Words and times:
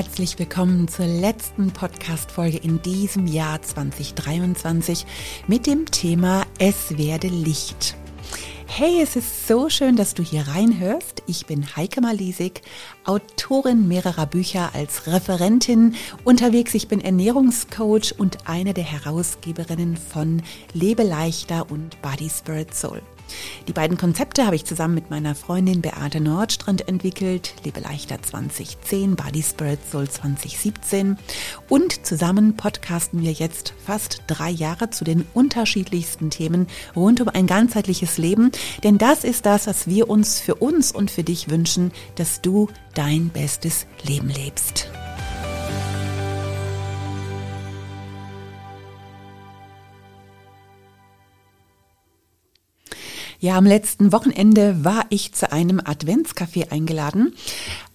herzlich 0.00 0.38
willkommen 0.38 0.88
zur 0.88 1.04
letzten 1.04 1.72
Podcast-Folge 1.72 2.56
in 2.56 2.80
diesem 2.80 3.26
Jahr 3.26 3.60
2023 3.60 5.04
mit 5.46 5.66
dem 5.66 5.84
Thema 5.84 6.46
Es 6.58 6.96
werde 6.96 7.28
Licht. 7.28 7.96
Hey, 8.66 9.02
es 9.02 9.14
ist 9.14 9.46
so 9.46 9.68
schön, 9.68 9.96
dass 9.96 10.14
du 10.14 10.22
hier 10.22 10.48
reinhörst. 10.48 11.22
Ich 11.26 11.44
bin 11.44 11.76
Heike 11.76 12.00
Malisig, 12.00 12.62
Autorin 13.04 13.88
mehrerer 13.88 14.24
Bücher 14.24 14.70
als 14.74 15.06
Referentin 15.06 15.94
unterwegs. 16.24 16.72
Ich 16.72 16.88
bin 16.88 17.02
Ernährungscoach 17.02 18.14
und 18.16 18.48
eine 18.48 18.72
der 18.72 18.84
Herausgeberinnen 18.84 19.98
von 19.98 20.42
Lebe 20.72 21.02
leichter 21.02 21.70
und 21.70 22.00
Body 22.00 22.30
Spirit 22.30 22.74
Soul. 22.74 23.02
Die 23.68 23.72
beiden 23.72 23.96
Konzepte 23.96 24.46
habe 24.46 24.56
ich 24.56 24.64
zusammen 24.64 24.94
mit 24.94 25.10
meiner 25.10 25.34
Freundin 25.34 25.82
Beate 25.82 26.20
Nordstrand 26.20 26.88
entwickelt. 26.88 27.54
Lebe 27.64 27.80
leichter 27.80 28.22
2010, 28.22 29.16
Body 29.16 29.42
Spirit 29.42 29.78
Soul 29.90 30.08
2017. 30.08 31.18
Und 31.68 32.06
zusammen 32.06 32.56
podcasten 32.56 33.22
wir 33.22 33.32
jetzt 33.32 33.74
fast 33.84 34.22
drei 34.26 34.50
Jahre 34.50 34.90
zu 34.90 35.04
den 35.04 35.26
unterschiedlichsten 35.34 36.30
Themen 36.30 36.66
rund 36.96 37.20
um 37.20 37.28
ein 37.28 37.46
ganzheitliches 37.46 38.18
Leben. 38.18 38.50
Denn 38.82 38.98
das 38.98 39.24
ist 39.24 39.46
das, 39.46 39.66
was 39.66 39.86
wir 39.86 40.08
uns 40.08 40.40
für 40.40 40.56
uns 40.56 40.92
und 40.92 41.10
für 41.10 41.22
dich 41.22 41.50
wünschen, 41.50 41.92
dass 42.16 42.40
du 42.40 42.68
dein 42.94 43.28
bestes 43.28 43.86
Leben 44.02 44.28
lebst. 44.28 44.88
Ja, 53.42 53.56
am 53.56 53.64
letzten 53.64 54.12
Wochenende 54.12 54.84
war 54.84 55.06
ich 55.08 55.32
zu 55.32 55.50
einem 55.50 55.80
Adventscafé 55.80 56.70
eingeladen. 56.70 57.34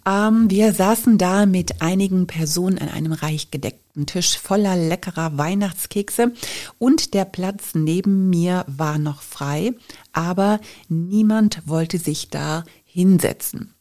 Ähm, 0.04 0.50
wir 0.50 0.74
saßen 0.74 1.20
da 1.20 1.46
mit 1.46 1.84
einigen 1.84 2.26
Personen 2.26 2.80
an 2.80 2.90
einem 2.90 3.12
reich 3.12 3.52
gedeckten 3.52 4.08
Tisch 4.08 4.40
voller 4.40 4.76
leckerer 4.76 5.38
Weihnachtskekse 5.38 6.34
und 6.80 7.14
der 7.14 7.26
Platz 7.26 7.76
neben 7.76 8.32
mir 8.32 8.66
war 8.68 8.98
noch 8.98 9.22
frei, 9.22 9.76
aber 10.14 10.60
niemand 10.90 11.62
wollte 11.68 12.00
sich 12.00 12.32
da 12.32 12.64
hinsetzen. 12.84 13.76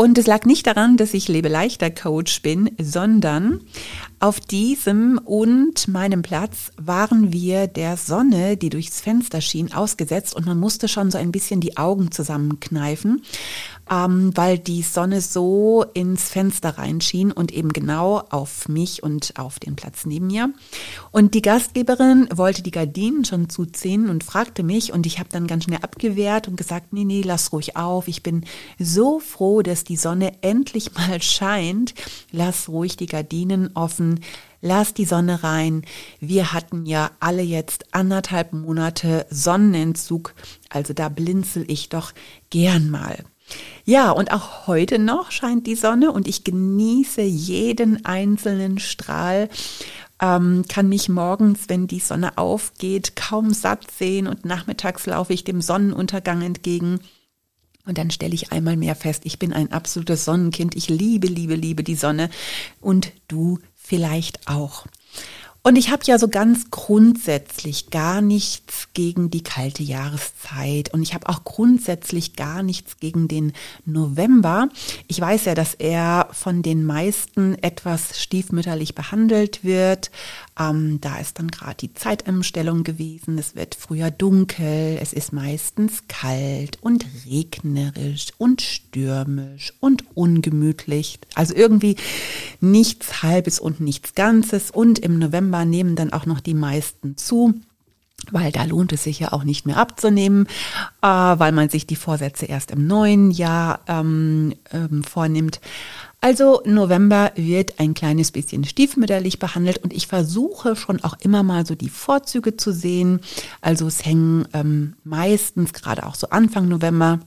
Und 0.00 0.16
es 0.16 0.26
lag 0.26 0.46
nicht 0.46 0.66
daran, 0.66 0.96
dass 0.96 1.12
ich 1.12 1.28
Lebeleichter 1.28 1.90
Coach 1.90 2.40
bin, 2.40 2.70
sondern 2.80 3.60
auf 4.18 4.40
diesem 4.40 5.18
und 5.22 5.88
meinem 5.88 6.22
Platz 6.22 6.72
waren 6.78 7.34
wir 7.34 7.66
der 7.66 7.98
Sonne, 7.98 8.56
die 8.56 8.70
durchs 8.70 9.02
Fenster 9.02 9.42
schien, 9.42 9.74
ausgesetzt. 9.74 10.34
Und 10.34 10.46
man 10.46 10.58
musste 10.58 10.88
schon 10.88 11.10
so 11.10 11.18
ein 11.18 11.32
bisschen 11.32 11.60
die 11.60 11.76
Augen 11.76 12.10
zusammenkneifen 12.12 13.20
ähm, 13.90 14.32
weil 14.34 14.58
die 14.58 14.82
Sonne 14.82 15.20
so 15.20 15.84
ins 15.94 16.28
Fenster 16.28 16.78
reinschien 16.78 17.32
und 17.32 17.52
eben 17.52 17.72
genau 17.72 18.18
auf 18.30 18.68
mich 18.68 19.02
und 19.02 19.34
auf 19.38 19.58
den 19.58 19.76
Platz 19.76 20.06
neben 20.06 20.26
mir. 20.26 20.52
Und 21.10 21.34
die 21.34 21.42
Gastgeberin 21.42 22.28
wollte 22.34 22.62
die 22.62 22.70
Gardinen 22.70 23.24
schon 23.24 23.48
zuziehen 23.48 24.08
und 24.08 24.24
fragte 24.24 24.62
mich 24.62 24.92
und 24.92 25.06
ich 25.06 25.18
habe 25.18 25.28
dann 25.30 25.46
ganz 25.46 25.64
schnell 25.64 25.80
abgewehrt 25.82 26.48
und 26.48 26.56
gesagt, 26.56 26.92
nee, 26.92 27.04
nee, 27.04 27.22
lass 27.24 27.52
ruhig 27.52 27.76
auf. 27.76 28.08
Ich 28.08 28.22
bin 28.22 28.44
so 28.78 29.20
froh, 29.20 29.62
dass 29.62 29.84
die 29.84 29.96
Sonne 29.96 30.32
endlich 30.42 30.94
mal 30.94 31.22
scheint. 31.22 31.94
Lass 32.32 32.68
ruhig 32.68 32.96
die 32.96 33.06
Gardinen 33.06 33.70
offen 33.74 34.20
lass 34.60 34.94
die 34.94 35.04
Sonne 35.04 35.42
rein. 35.42 35.82
Wir 36.20 36.52
hatten 36.52 36.86
ja 36.86 37.10
alle 37.20 37.42
jetzt 37.42 37.94
anderthalb 37.94 38.52
Monate 38.52 39.26
Sonnenentzug, 39.30 40.34
also 40.68 40.92
da 40.92 41.08
blinzel 41.08 41.64
ich 41.68 41.88
doch 41.88 42.12
gern 42.50 42.90
mal. 42.90 43.24
Ja, 43.84 44.10
und 44.10 44.32
auch 44.32 44.66
heute 44.66 44.98
noch 44.98 45.30
scheint 45.30 45.66
die 45.66 45.74
Sonne 45.74 46.12
und 46.12 46.28
ich 46.28 46.44
genieße 46.44 47.22
jeden 47.22 48.04
einzelnen 48.04 48.78
Strahl, 48.78 49.48
ähm, 50.20 50.64
kann 50.68 50.88
mich 50.88 51.08
morgens, 51.08 51.68
wenn 51.68 51.86
die 51.86 52.00
Sonne 52.00 52.36
aufgeht, 52.36 53.16
kaum 53.16 53.52
satt 53.52 53.90
sehen 53.90 54.26
und 54.26 54.44
nachmittags 54.44 55.06
laufe 55.06 55.32
ich 55.32 55.44
dem 55.44 55.62
Sonnenuntergang 55.62 56.42
entgegen. 56.42 57.00
Und 57.86 57.96
dann 57.96 58.10
stelle 58.10 58.34
ich 58.34 58.52
einmal 58.52 58.76
mehr 58.76 58.94
fest, 58.94 59.22
ich 59.24 59.38
bin 59.38 59.52
ein 59.52 59.72
absolutes 59.72 60.24
Sonnenkind. 60.24 60.76
Ich 60.76 60.88
liebe, 60.88 61.26
liebe, 61.26 61.54
liebe 61.54 61.82
die 61.82 61.94
Sonne 61.94 62.28
und 62.80 63.12
du 63.28 63.58
vielleicht 63.74 64.46
auch. 64.46 64.86
Und 65.62 65.76
ich 65.76 65.90
habe 65.90 66.02
ja 66.06 66.18
so 66.18 66.28
ganz 66.28 66.70
grundsätzlich 66.70 67.90
gar 67.90 68.22
nichts 68.22 68.88
gegen 68.94 69.30
die 69.30 69.42
kalte 69.42 69.82
Jahreszeit 69.82 70.94
und 70.94 71.02
ich 71.02 71.12
habe 71.12 71.28
auch 71.28 71.44
grundsätzlich 71.44 72.34
gar 72.34 72.62
nichts 72.62 72.96
gegen 72.98 73.28
den 73.28 73.52
November. 73.84 74.70
Ich 75.06 75.20
weiß 75.20 75.44
ja, 75.44 75.54
dass 75.54 75.74
er 75.74 76.28
von 76.32 76.62
den 76.62 76.84
meisten 76.86 77.56
etwas 77.62 78.18
stiefmütterlich 78.22 78.94
behandelt 78.94 79.62
wird. 79.62 80.10
Ähm, 80.58 80.98
da 81.02 81.18
ist 81.18 81.38
dann 81.38 81.48
gerade 81.48 81.76
die 81.76 81.92
Zeitumstellung 81.92 82.82
gewesen. 82.82 83.36
Es 83.36 83.54
wird 83.54 83.74
früher 83.74 84.10
dunkel, 84.10 84.98
es 85.00 85.12
ist 85.12 85.34
meistens 85.34 86.04
kalt 86.08 86.78
und 86.80 87.04
regnerisch 87.26 88.28
und 88.38 88.62
stürmisch 88.62 89.74
und 89.80 90.04
ungemütlich. 90.14 91.18
Also 91.34 91.54
irgendwie 91.54 91.96
nichts 92.60 93.22
Halbes 93.22 93.60
und 93.60 93.80
nichts 93.80 94.14
Ganzes. 94.14 94.70
Und 94.70 94.98
im 94.98 95.18
November 95.18 95.49
nehmen 95.64 95.96
dann 95.96 96.12
auch 96.12 96.26
noch 96.26 96.40
die 96.40 96.54
meisten 96.54 97.16
zu 97.16 97.54
weil 98.30 98.52
da 98.52 98.64
lohnt 98.64 98.92
es 98.92 99.04
sich 99.04 99.18
ja 99.20 99.32
auch 99.32 99.44
nicht 99.44 99.66
mehr 99.66 99.78
abzunehmen, 99.78 100.46
äh, 101.02 101.06
weil 101.06 101.52
man 101.52 101.68
sich 101.68 101.86
die 101.86 101.96
Vorsätze 101.96 102.46
erst 102.46 102.70
im 102.70 102.86
neuen 102.86 103.30
Jahr 103.30 103.80
ähm, 103.86 104.54
ähm, 104.72 105.02
vornimmt. 105.02 105.60
Also 106.20 106.60
November 106.66 107.32
wird 107.34 107.80
ein 107.80 107.94
kleines 107.94 108.30
bisschen 108.30 108.64
stiefmütterlich 108.64 109.38
behandelt 109.38 109.78
und 109.78 109.94
ich 109.94 110.06
versuche 110.06 110.76
schon 110.76 111.02
auch 111.02 111.16
immer 111.20 111.42
mal 111.42 111.64
so 111.64 111.74
die 111.74 111.88
Vorzüge 111.88 112.58
zu 112.58 112.72
sehen. 112.72 113.20
Also 113.62 113.86
es 113.86 114.04
hängen 114.04 114.46
ähm, 114.52 114.94
meistens 115.02 115.72
gerade 115.72 116.04
auch 116.04 116.14
so 116.14 116.28
Anfang 116.28 116.68
November 116.68 117.20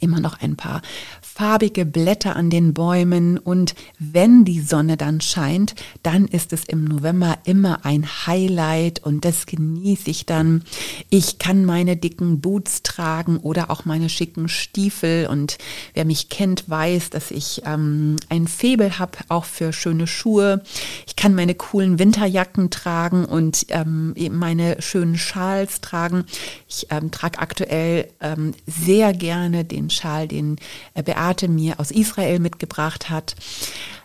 immer 0.00 0.20
noch 0.20 0.40
ein 0.40 0.56
paar 0.56 0.82
farbige 1.20 1.84
Blätter 1.84 2.36
an 2.36 2.48
den 2.48 2.74
Bäumen 2.74 3.38
und 3.38 3.74
wenn 3.98 4.44
die 4.44 4.60
Sonne 4.60 4.96
dann 4.96 5.20
scheint, 5.20 5.74
dann 6.04 6.26
ist 6.26 6.52
es 6.52 6.64
im 6.64 6.84
November 6.84 7.38
immer 7.44 7.84
ein 7.84 8.06
Highlight 8.26 9.02
und 9.02 9.24
das 9.24 9.46
genieße 9.46 10.10
ich 10.10 10.26
dann. 10.26 10.62
Ich 11.10 11.40
kann 11.40 11.64
meine 11.64 11.96
dicken 11.96 12.40
Boots 12.40 12.82
tragen 12.82 13.38
oder 13.38 13.70
auch 13.70 13.84
meine 13.84 14.08
schicken 14.08 14.48
Stiefel 14.48 15.26
und 15.26 15.58
wer 15.94 16.04
mich 16.04 16.28
kennt, 16.28 16.70
weiß, 16.70 17.10
dass 17.10 17.32
ich 17.32 17.62
ähm, 17.64 18.14
ein 18.28 18.46
Febel 18.46 19.00
habe, 19.00 19.18
auch 19.28 19.44
für 19.44 19.72
schöne 19.72 20.06
Schuhe. 20.06 20.62
Ich 21.08 21.16
kann 21.16 21.34
meine 21.34 21.56
coolen 21.56 21.98
Winterjacken 21.98 22.70
tragen 22.70 23.24
und 23.24 23.66
ähm, 23.70 24.14
meine 24.30 24.80
schönen 24.80 25.18
Schals 25.18 25.80
tragen. 25.80 26.26
Ich 26.68 26.86
ähm, 26.90 27.10
trage 27.10 27.40
aktuell 27.40 28.08
ähm, 28.20 28.54
sehr 28.66 29.12
gerne 29.12 29.64
den 29.64 29.83
Schal, 29.90 30.28
den 30.28 30.56
äh, 30.94 31.02
Beate 31.02 31.48
mir 31.48 31.80
aus 31.80 31.90
Israel 31.90 32.38
mitgebracht 32.38 33.10
hat. 33.10 33.36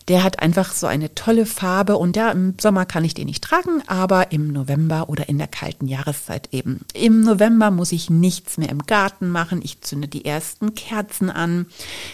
Der 0.10 0.24
hat 0.24 0.40
einfach 0.40 0.74
so 0.74 0.88
eine 0.88 1.14
tolle 1.14 1.46
Farbe 1.46 1.96
und 1.96 2.16
ja, 2.16 2.32
im 2.32 2.56
Sommer 2.60 2.88
kann 2.88 3.06
ich 3.06 3.14
den 3.14 3.28
nicht 3.28 3.44
tragen, 3.44 3.84
aber 3.86 4.32
im 4.32 4.52
November 4.52 5.08
oder 5.08 5.30
in 5.30 5.38
der 5.38 5.48
kalten 5.48 5.88
Jahreszeit 5.88 6.50
eben. 6.52 6.80
Im 6.94 7.22
November 7.22 7.70
muss 7.70 7.92
ich 7.92 8.10
nichts 8.10 8.58
mehr 8.58 8.70
im 8.70 8.88
Garten 8.88 9.30
machen. 9.30 9.62
Ich 9.64 9.82
zünde 9.82 10.08
die 10.08 10.26
ersten 10.26 10.74
Kerzen 10.74 11.30
an. 11.30 11.68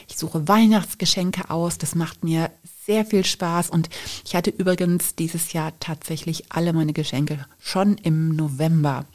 Ich 0.10 0.18
suche 0.18 0.46
Weihnachtsgeschenke 0.46 1.50
aus. 1.50 1.78
Das 1.78 1.96
macht 1.96 2.26
mir 2.26 2.52
sehr 2.86 3.06
viel 3.06 3.26
Spaß 3.26 3.70
und 3.70 3.90
ich 4.26 4.36
hatte 4.36 4.50
übrigens 4.50 5.16
dieses 5.16 5.54
Jahr 5.54 5.72
tatsächlich 5.80 6.46
alle 6.50 6.74
meine 6.74 6.94
Geschenke 6.94 7.46
schon 7.60 7.98
im 7.98 8.36
November. 8.36 9.06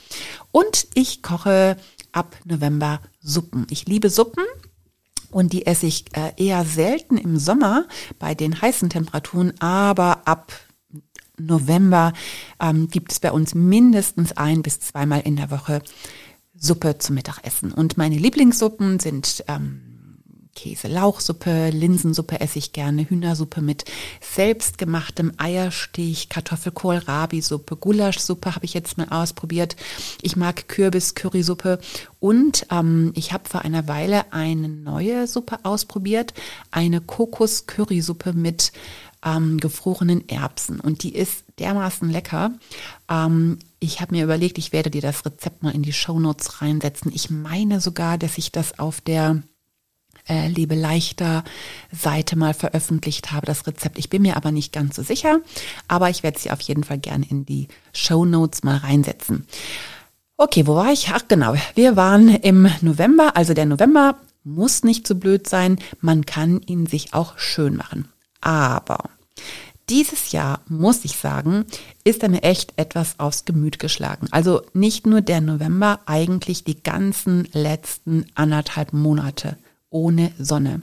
Und 0.52 0.86
ich 0.94 1.22
koche 1.22 1.76
ab 2.12 2.36
November 2.44 3.00
Suppen. 3.20 3.66
Ich 3.70 3.86
liebe 3.86 4.10
Suppen. 4.10 4.44
Und 5.30 5.52
die 5.52 5.64
esse 5.64 5.86
ich 5.86 6.06
äh, 6.16 6.32
eher 6.36 6.64
selten 6.64 7.16
im 7.16 7.38
Sommer 7.38 7.86
bei 8.18 8.34
den 8.34 8.60
heißen 8.60 8.90
Temperaturen, 8.90 9.52
aber 9.60 10.26
ab 10.26 10.52
November 11.38 12.12
ähm, 12.60 12.88
gibt 12.88 13.12
es 13.12 13.20
bei 13.20 13.30
uns 13.30 13.54
mindestens 13.54 14.32
ein 14.36 14.62
bis 14.62 14.80
zweimal 14.80 15.20
in 15.20 15.36
der 15.36 15.50
Woche 15.50 15.82
Suppe 16.54 16.98
zum 16.98 17.14
Mittagessen. 17.14 17.72
Und 17.72 17.96
meine 17.96 18.16
Lieblingssuppen 18.16 19.00
sind 19.00 19.44
ähm, 19.48 19.89
Käse-Lauchsuppe, 20.54 21.70
Linsensuppe 21.70 22.40
esse 22.40 22.58
ich 22.58 22.72
gerne, 22.72 23.08
Hühnersuppe 23.08 23.62
mit 23.62 23.84
selbstgemachtem 24.20 25.32
Eierstich, 25.36 26.28
Kartoffelkohl-Rabi-Suppe, 26.28 27.76
Gulaschsuppe 27.76 28.54
habe 28.54 28.64
ich 28.64 28.74
jetzt 28.74 28.98
mal 28.98 29.08
ausprobiert. 29.08 29.76
Ich 30.22 30.36
mag 30.36 30.68
Kürbis-Currysuppe 30.68 31.78
und 32.18 32.66
ähm, 32.70 33.12
ich 33.14 33.32
habe 33.32 33.48
vor 33.48 33.62
einer 33.62 33.88
Weile 33.88 34.32
eine 34.32 34.68
neue 34.68 35.26
Suppe 35.26 35.58
ausprobiert, 35.62 36.34
eine 36.70 37.00
Kokos-Currysuppe 37.00 38.32
mit 38.32 38.72
ähm, 39.24 39.58
gefrorenen 39.58 40.28
Erbsen 40.28 40.80
und 40.80 41.02
die 41.02 41.14
ist 41.14 41.44
dermaßen 41.58 42.08
lecker. 42.08 42.52
Ähm, 43.08 43.58
ich 43.78 44.00
habe 44.00 44.14
mir 44.14 44.24
überlegt, 44.24 44.58
ich 44.58 44.72
werde 44.72 44.90
dir 44.90 45.02
das 45.02 45.24
Rezept 45.24 45.62
mal 45.62 45.74
in 45.74 45.82
die 45.82 45.92
Show 45.92 46.18
Notes 46.18 46.62
reinsetzen. 46.62 47.12
Ich 47.14 47.30
meine 47.30 47.80
sogar, 47.80 48.18
dass 48.18 48.38
ich 48.38 48.52
das 48.52 48.78
auf 48.78 49.00
der 49.00 49.42
äh, 50.28 50.48
Lebe 50.48 50.74
leichter 50.74 51.44
Seite 51.92 52.36
mal 52.36 52.54
veröffentlicht 52.54 53.32
habe, 53.32 53.46
das 53.46 53.66
Rezept. 53.66 53.98
Ich 53.98 54.10
bin 54.10 54.22
mir 54.22 54.36
aber 54.36 54.52
nicht 54.52 54.72
ganz 54.72 54.96
so 54.96 55.02
sicher, 55.02 55.40
aber 55.88 56.10
ich 56.10 56.22
werde 56.22 56.38
sie 56.38 56.50
auf 56.50 56.60
jeden 56.60 56.84
Fall 56.84 56.98
gerne 56.98 57.26
in 57.28 57.46
die 57.46 57.68
Show 57.92 58.24
Notes 58.24 58.62
mal 58.62 58.76
reinsetzen. 58.76 59.46
Okay, 60.36 60.66
wo 60.66 60.74
war 60.74 60.92
ich? 60.92 61.10
Ach 61.12 61.22
genau, 61.28 61.54
wir 61.74 61.96
waren 61.96 62.28
im 62.28 62.68
November, 62.80 63.36
also 63.36 63.52
der 63.52 63.66
November 63.66 64.16
muss 64.42 64.84
nicht 64.84 65.06
so 65.06 65.14
blöd 65.14 65.48
sein, 65.48 65.78
man 66.00 66.24
kann 66.24 66.60
ihn 66.62 66.86
sich 66.86 67.12
auch 67.12 67.38
schön 67.38 67.76
machen. 67.76 68.08
Aber 68.40 69.10
dieses 69.90 70.32
Jahr, 70.32 70.60
muss 70.68 71.04
ich 71.04 71.16
sagen, 71.16 71.66
ist 72.04 72.22
er 72.22 72.28
mir 72.28 72.42
echt 72.44 72.72
etwas 72.76 73.18
aufs 73.18 73.44
Gemüt 73.44 73.78
geschlagen. 73.78 74.28
Also 74.30 74.62
nicht 74.72 75.04
nur 75.04 75.20
der 75.20 75.40
November, 75.40 76.00
eigentlich 76.06 76.64
die 76.64 76.80
ganzen 76.80 77.48
letzten 77.52 78.26
anderthalb 78.34 78.92
Monate 78.92 79.58
ohne 79.90 80.32
Sonne. 80.38 80.80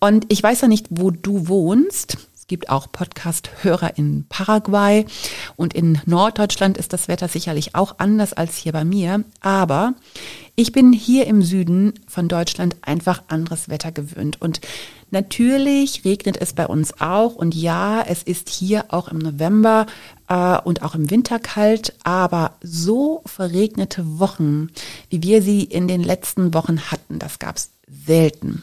Und 0.00 0.26
ich 0.28 0.42
weiß 0.42 0.60
ja 0.60 0.68
nicht, 0.68 0.86
wo 0.90 1.10
du 1.10 1.48
wohnst. 1.48 2.18
Es 2.34 2.46
gibt 2.46 2.70
auch 2.70 2.90
Podcast-Hörer 2.90 3.98
in 3.98 4.24
Paraguay 4.28 5.04
und 5.56 5.74
in 5.74 6.00
Norddeutschland 6.06 6.78
ist 6.78 6.92
das 6.92 7.08
Wetter 7.08 7.28
sicherlich 7.28 7.74
auch 7.74 7.96
anders 7.98 8.32
als 8.32 8.56
hier 8.56 8.72
bei 8.72 8.84
mir. 8.84 9.24
Aber 9.40 9.94
ich 10.56 10.72
bin 10.72 10.92
hier 10.92 11.26
im 11.26 11.42
Süden 11.42 11.94
von 12.06 12.28
Deutschland 12.28 12.76
einfach 12.82 13.22
anderes 13.28 13.68
Wetter 13.68 13.92
gewöhnt 13.92 14.40
und 14.40 14.60
Natürlich 15.10 16.04
regnet 16.04 16.36
es 16.36 16.52
bei 16.52 16.66
uns 16.66 17.00
auch 17.00 17.34
und 17.34 17.54
ja, 17.54 18.02
es 18.02 18.22
ist 18.22 18.50
hier 18.50 18.86
auch 18.88 19.08
im 19.08 19.18
November 19.18 19.86
äh, 20.28 20.58
und 20.60 20.82
auch 20.82 20.94
im 20.94 21.10
Winter 21.10 21.38
kalt, 21.38 21.94
aber 22.04 22.56
so 22.60 23.22
verregnete 23.24 24.18
Wochen, 24.18 24.68
wie 25.08 25.22
wir 25.22 25.40
sie 25.40 25.64
in 25.64 25.88
den 25.88 26.02
letzten 26.02 26.52
Wochen 26.52 26.90
hatten, 26.90 27.18
das 27.18 27.38
gab 27.38 27.56
es 27.56 27.70
selten. 28.06 28.62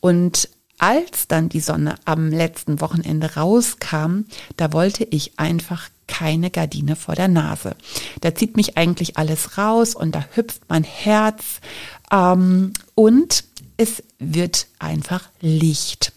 Und 0.00 0.48
als 0.78 1.28
dann 1.28 1.48
die 1.48 1.60
Sonne 1.60 1.96
am 2.06 2.30
letzten 2.30 2.80
Wochenende 2.80 3.34
rauskam, 3.34 4.22
da 4.56 4.72
wollte 4.72 5.04
ich 5.04 5.38
einfach 5.38 5.88
keine 6.06 6.50
Gardine 6.50 6.96
vor 6.96 7.14
der 7.14 7.28
Nase. 7.28 7.76
Da 8.20 8.34
zieht 8.34 8.56
mich 8.56 8.76
eigentlich 8.76 9.18
alles 9.18 9.58
raus 9.58 9.94
und 9.94 10.14
da 10.14 10.24
hüpft 10.34 10.62
mein 10.68 10.84
Herz. 10.84 11.60
Ähm, 12.10 12.72
und 12.94 13.44
es 13.76 14.02
wird 14.18 14.66
einfach 14.78 15.28
Licht. 15.40 16.12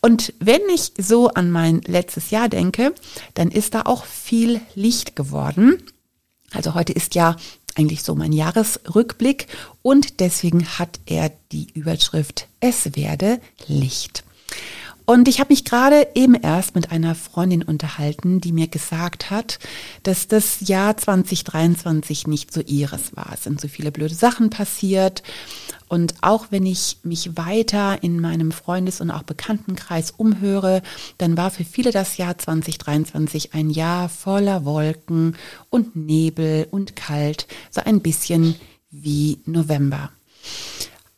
Und 0.00 0.34
wenn 0.38 0.60
ich 0.72 0.92
so 0.98 1.28
an 1.28 1.50
mein 1.50 1.80
letztes 1.82 2.30
Jahr 2.30 2.48
denke, 2.48 2.94
dann 3.34 3.50
ist 3.50 3.74
da 3.74 3.82
auch 3.82 4.04
viel 4.04 4.60
Licht 4.74 5.16
geworden. 5.16 5.82
Also 6.52 6.74
heute 6.74 6.92
ist 6.92 7.14
ja 7.14 7.36
eigentlich 7.76 8.02
so 8.02 8.14
mein 8.14 8.32
Jahresrückblick 8.32 9.46
und 9.82 10.20
deswegen 10.20 10.66
hat 10.78 10.98
er 11.06 11.30
die 11.52 11.68
Überschrift 11.74 12.48
Es 12.60 12.96
werde 12.96 13.40
Licht. 13.68 14.24
Und 15.06 15.28
ich 15.28 15.38
habe 15.38 15.52
mich 15.52 15.64
gerade 15.64 16.08
eben 16.16 16.34
erst 16.34 16.74
mit 16.74 16.90
einer 16.90 17.14
Freundin 17.14 17.62
unterhalten, 17.62 18.40
die 18.40 18.50
mir 18.50 18.66
gesagt 18.66 19.30
hat, 19.30 19.60
dass 20.02 20.26
das 20.26 20.68
Jahr 20.68 20.96
2023 20.96 22.26
nicht 22.26 22.52
so 22.52 22.60
ihres 22.60 23.14
war. 23.14 23.30
Es 23.32 23.44
sind 23.44 23.60
so 23.60 23.68
viele 23.68 23.92
blöde 23.92 24.16
Sachen 24.16 24.50
passiert. 24.50 25.22
Und 25.86 26.14
auch 26.22 26.46
wenn 26.50 26.66
ich 26.66 26.98
mich 27.04 27.36
weiter 27.36 28.02
in 28.02 28.20
meinem 28.20 28.50
Freundes- 28.50 29.00
und 29.00 29.12
auch 29.12 29.22
Bekanntenkreis 29.22 30.10
umhöre, 30.10 30.82
dann 31.18 31.36
war 31.36 31.52
für 31.52 31.64
viele 31.64 31.92
das 31.92 32.16
Jahr 32.16 32.36
2023 32.36 33.54
ein 33.54 33.70
Jahr 33.70 34.08
voller 34.08 34.64
Wolken 34.64 35.36
und 35.70 35.94
Nebel 35.94 36.66
und 36.72 36.96
kalt, 36.96 37.46
so 37.70 37.80
ein 37.80 38.00
bisschen 38.00 38.56
wie 38.90 39.38
November. 39.46 40.10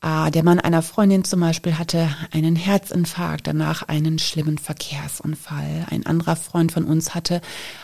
Ah, 0.00 0.30
der 0.30 0.44
Mann 0.44 0.60
einer 0.60 0.82
Freundin 0.82 1.24
zum 1.24 1.40
Beispiel 1.40 1.76
hatte 1.76 2.08
einen 2.30 2.54
Herzinfarkt, 2.54 3.48
danach 3.48 3.82
einen 3.82 4.20
schlimmen 4.20 4.56
Verkehrsunfall. 4.56 5.86
Ein 5.90 6.06
anderer 6.06 6.36
Freund 6.36 6.70
von 6.70 6.84
uns 6.84 7.16
hatte 7.16 7.40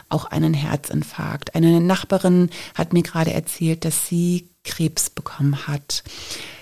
auch 0.09 0.27
einen 0.27 0.55
Herzinfarkt. 0.55 1.57
Eine 1.57 1.81
Nachbarin 1.81 2.51
hat 2.77 2.93
mir 2.93 3.03
gerade 3.03 3.33
erzählt, 3.33 3.85
dass 3.85 4.07
sie 4.07 4.49
Krebs 4.63 5.11
bekommen 5.11 5.67
hat. 5.67 6.05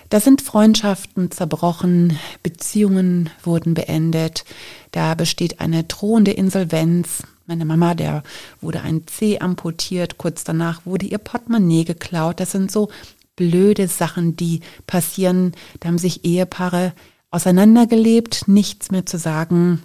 Da 0.09 0.21
sind 0.21 0.41
Freundschaften 0.41 1.31
zerbrochen, 1.31 2.19
Beziehungen 2.43 3.31
wurden 3.43 3.75
beendet, 3.75 4.45
da 4.91 5.15
besteht 5.15 5.61
eine 5.61 5.85
drohende 5.85 6.33
Insolvenz. 6.33 7.23
Meine 7.47 7.65
Mama, 7.65 7.95
der 7.95 8.23
wurde 8.61 8.83
ein 8.83 9.07
Zeh 9.07 9.39
amputiert, 9.39 10.19
kurz 10.19 10.45
danach 10.45 10.85
wurde 10.87 11.07
ihr 11.07 11.19
Portemonnaie 11.19 11.85
geklaut. 11.85 12.41
Das 12.41 12.53
sind 12.53 12.71
so 12.71 12.91
blöde 13.37 13.89
Sachen, 13.89 14.37
die 14.37 14.61
passieren. 14.87 15.53
Da 15.81 15.89
haben 15.89 15.99
sich 15.99 16.25
Ehepaare 16.25 16.93
auseinandergelebt, 17.31 18.47
nichts 18.47 18.91
mehr 18.91 19.07
zu 19.07 19.19
sagen. 19.19 19.83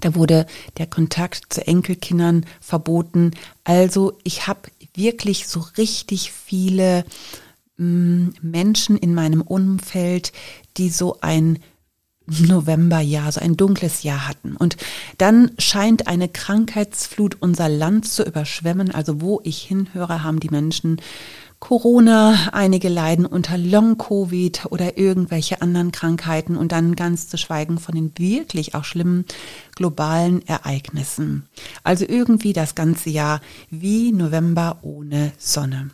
Da 0.00 0.14
wurde 0.14 0.46
der 0.78 0.86
Kontakt 0.86 1.52
zu 1.52 1.66
Enkelkindern 1.66 2.44
verboten. 2.60 3.30
Also 3.64 4.18
ich 4.24 4.46
habe 4.46 4.62
wirklich 4.94 5.46
so 5.46 5.64
richtig 5.78 6.32
viele 6.32 7.04
mm, 7.76 8.30
Menschen 8.42 8.96
in 8.96 9.14
meinem 9.14 9.42
Umfeld, 9.42 10.32
die 10.76 10.90
so 10.90 11.18
ein 11.20 11.60
Novemberjahr, 12.26 13.30
so 13.32 13.40
ein 13.40 13.56
dunkles 13.56 14.02
Jahr 14.02 14.28
hatten. 14.28 14.56
Und 14.56 14.76
dann 15.18 15.52
scheint 15.58 16.06
eine 16.06 16.28
Krankheitsflut 16.28 17.36
unser 17.40 17.68
Land 17.68 18.08
zu 18.08 18.24
überschwemmen. 18.24 18.90
Also 18.92 19.20
wo 19.20 19.40
ich 19.44 19.62
hinhöre, 19.62 20.22
haben 20.22 20.40
die 20.40 20.50
Menschen 20.50 21.00
Corona, 21.62 22.48
einige 22.50 22.88
leiden 22.88 23.24
unter 23.24 23.56
Long-Covid 23.56 24.66
oder 24.70 24.98
irgendwelche 24.98 25.62
anderen 25.62 25.92
Krankheiten 25.92 26.56
und 26.56 26.72
dann 26.72 26.96
ganz 26.96 27.28
zu 27.28 27.38
schweigen 27.38 27.78
von 27.78 27.94
den 27.94 28.18
wirklich 28.18 28.74
auch 28.74 28.82
schlimmen 28.82 29.26
globalen 29.76 30.44
Ereignissen. 30.48 31.46
Also 31.84 32.04
irgendwie 32.04 32.52
das 32.52 32.74
ganze 32.74 33.10
Jahr 33.10 33.40
wie 33.70 34.10
November 34.10 34.80
ohne 34.82 35.30
Sonne. 35.38 35.90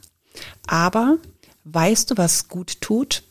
Aber 0.67 1.19
weißt 1.65 2.13
du, 2.13 2.17
was 2.17 2.49
gut 2.49 2.81
tut? 2.81 3.25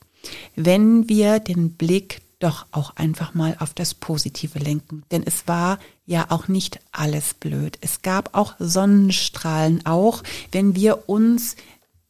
Wenn 0.55 1.09
wir 1.09 1.39
den 1.39 1.71
Blick 1.71 2.21
doch 2.39 2.67
auch 2.71 2.95
einfach 2.97 3.33
mal 3.33 3.57
auf 3.57 3.73
das 3.73 3.95
Positive 3.95 4.59
lenken. 4.59 5.01
Denn 5.09 5.23
es 5.25 5.47
war 5.47 5.79
ja 6.05 6.27
auch 6.29 6.47
nicht 6.47 6.79
alles 6.91 7.33
blöd. 7.33 7.79
Es 7.81 8.03
gab 8.03 8.37
auch 8.37 8.53
Sonnenstrahlen, 8.59 9.83
auch 9.87 10.21
wenn 10.51 10.75
wir 10.75 11.09
uns 11.09 11.55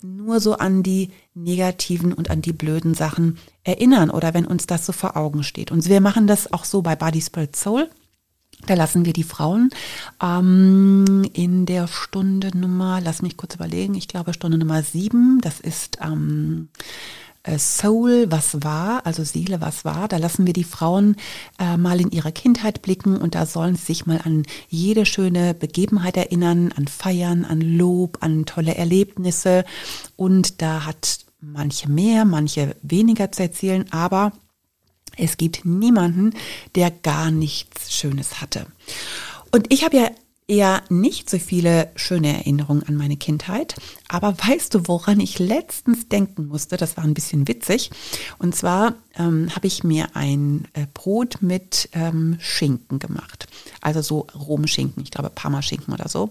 nur 0.02 0.40
so 0.40 0.54
an 0.54 0.84
die 0.84 1.12
negativen 1.34 2.14
und 2.14 2.30
an 2.30 2.42
die 2.42 2.54
blöden 2.54 2.94
Sachen 2.94 3.38
erinnern 3.64 4.10
oder 4.10 4.34
wenn 4.34 4.46
uns 4.46 4.68
das 4.68 4.86
so 4.86 4.94
vor 4.94 5.18
Augen 5.18 5.44
steht. 5.44 5.72
Und 5.72 5.88
wir 5.88 6.01
machen 6.01 6.27
das 6.27 6.51
auch 6.54 6.66
so 6.66 6.82
bei 6.82 6.96
Body 6.96 7.22
Spirit 7.22 7.56
Soul. 7.56 7.89
Da 8.66 8.74
lassen 8.74 9.06
wir 9.06 9.13
die 9.13 9.24
Frauen 9.24 9.70
ähm, 10.22 11.30
in 11.34 11.68
der 11.68 11.88
Stunde 11.88 12.58
Nummer, 12.58 13.00
lass 13.01 13.22
mich 13.22 13.38
kurz 13.38 13.54
überlegen, 13.54 13.94
ich 13.94 14.08
glaube 14.08 14.34
Stunde 14.34 14.58
Nummer 14.58 14.82
sieben, 14.82 15.39
das 15.42 15.60
ist 15.60 16.00
ähm, 16.01 16.70
äh, 16.80 16.84
Soul, 17.58 18.27
was 18.30 18.63
war, 18.63 19.06
also 19.06 19.24
Seele, 19.24 19.62
was 19.62 19.86
war. 19.86 20.08
Da 20.08 20.18
lassen 20.18 20.46
wir 20.46 20.54
die 20.54 20.63
Frauen 20.63 21.16
äh, 21.60 21.77
mal 21.77 22.01
in 22.01 22.12
ihre 22.12 22.32
Kindheit 22.32 22.82
blicken 22.82 23.18
und 23.18 23.36
da 23.36 23.46
sollen 23.46 23.75
sie 23.75 23.86
sich 23.86 24.06
mal 24.06 24.20
an 24.24 24.44
jede 24.68 25.06
schöne 25.06 25.54
Begebenheit 25.54 26.18
erinnern, 26.18 26.74
an 26.75 26.88
Feiern, 26.88 27.46
an 27.46 27.62
Lob, 27.62 28.18
an 28.22 28.46
tolle 28.46 28.75
Erlebnisse. 28.75 29.66
Und 30.16 30.62
da 30.62 30.86
hat 30.86 31.20
manche 31.39 31.89
mehr, 31.89 32.25
manche 32.25 32.75
weniger 32.82 33.32
zu 33.32 33.44
erzählen, 33.44 33.86
aber 33.92 34.34
es 35.18 35.38
gibt 35.38 35.66
niemanden, 35.66 36.34
der 36.75 36.92
gar 36.92 37.32
nichts 37.32 37.94
Schönes 37.94 38.42
hatte. 38.42 38.68
Und 39.51 39.72
ich 39.72 39.84
habe 39.84 39.98
ja 39.98 40.12
eher 40.48 40.82
nicht 40.89 41.30
so 41.30 41.39
viele 41.39 41.92
schöne 41.96 42.38
Erinnerungen 42.38 42.84
an 42.84 42.96
meine 42.96 43.18
Kindheit. 43.18 43.75
Aber 44.10 44.36
weißt 44.38 44.74
du, 44.74 44.88
woran 44.88 45.20
ich 45.20 45.40
letztens 45.40 46.08
denken 46.08 46.48
musste? 46.48 46.78
Das 46.78 46.98
war 46.98 47.04
ein 47.04 47.14
bisschen 47.14 47.48
witzig. 47.48 47.92
Und 48.40 48.56
zwar 48.56 48.94
ähm, 49.18 49.54
habe 49.56 49.68
ich 49.68 49.84
mir 49.84 50.08
ein 50.16 50.68
äh, 50.74 50.86
Brot 50.94 51.38
mit 51.42 51.90
ähm, 51.94 52.38
Schinken 52.40 53.00
gemacht. 53.00 53.48
Also 53.82 54.02
so 54.02 54.28
Romschinken, 54.34 55.04
ich 55.04 55.12
glaube 55.12 55.30
Parmaschinken 55.30 55.94
oder 55.94 56.08
so. 56.08 56.30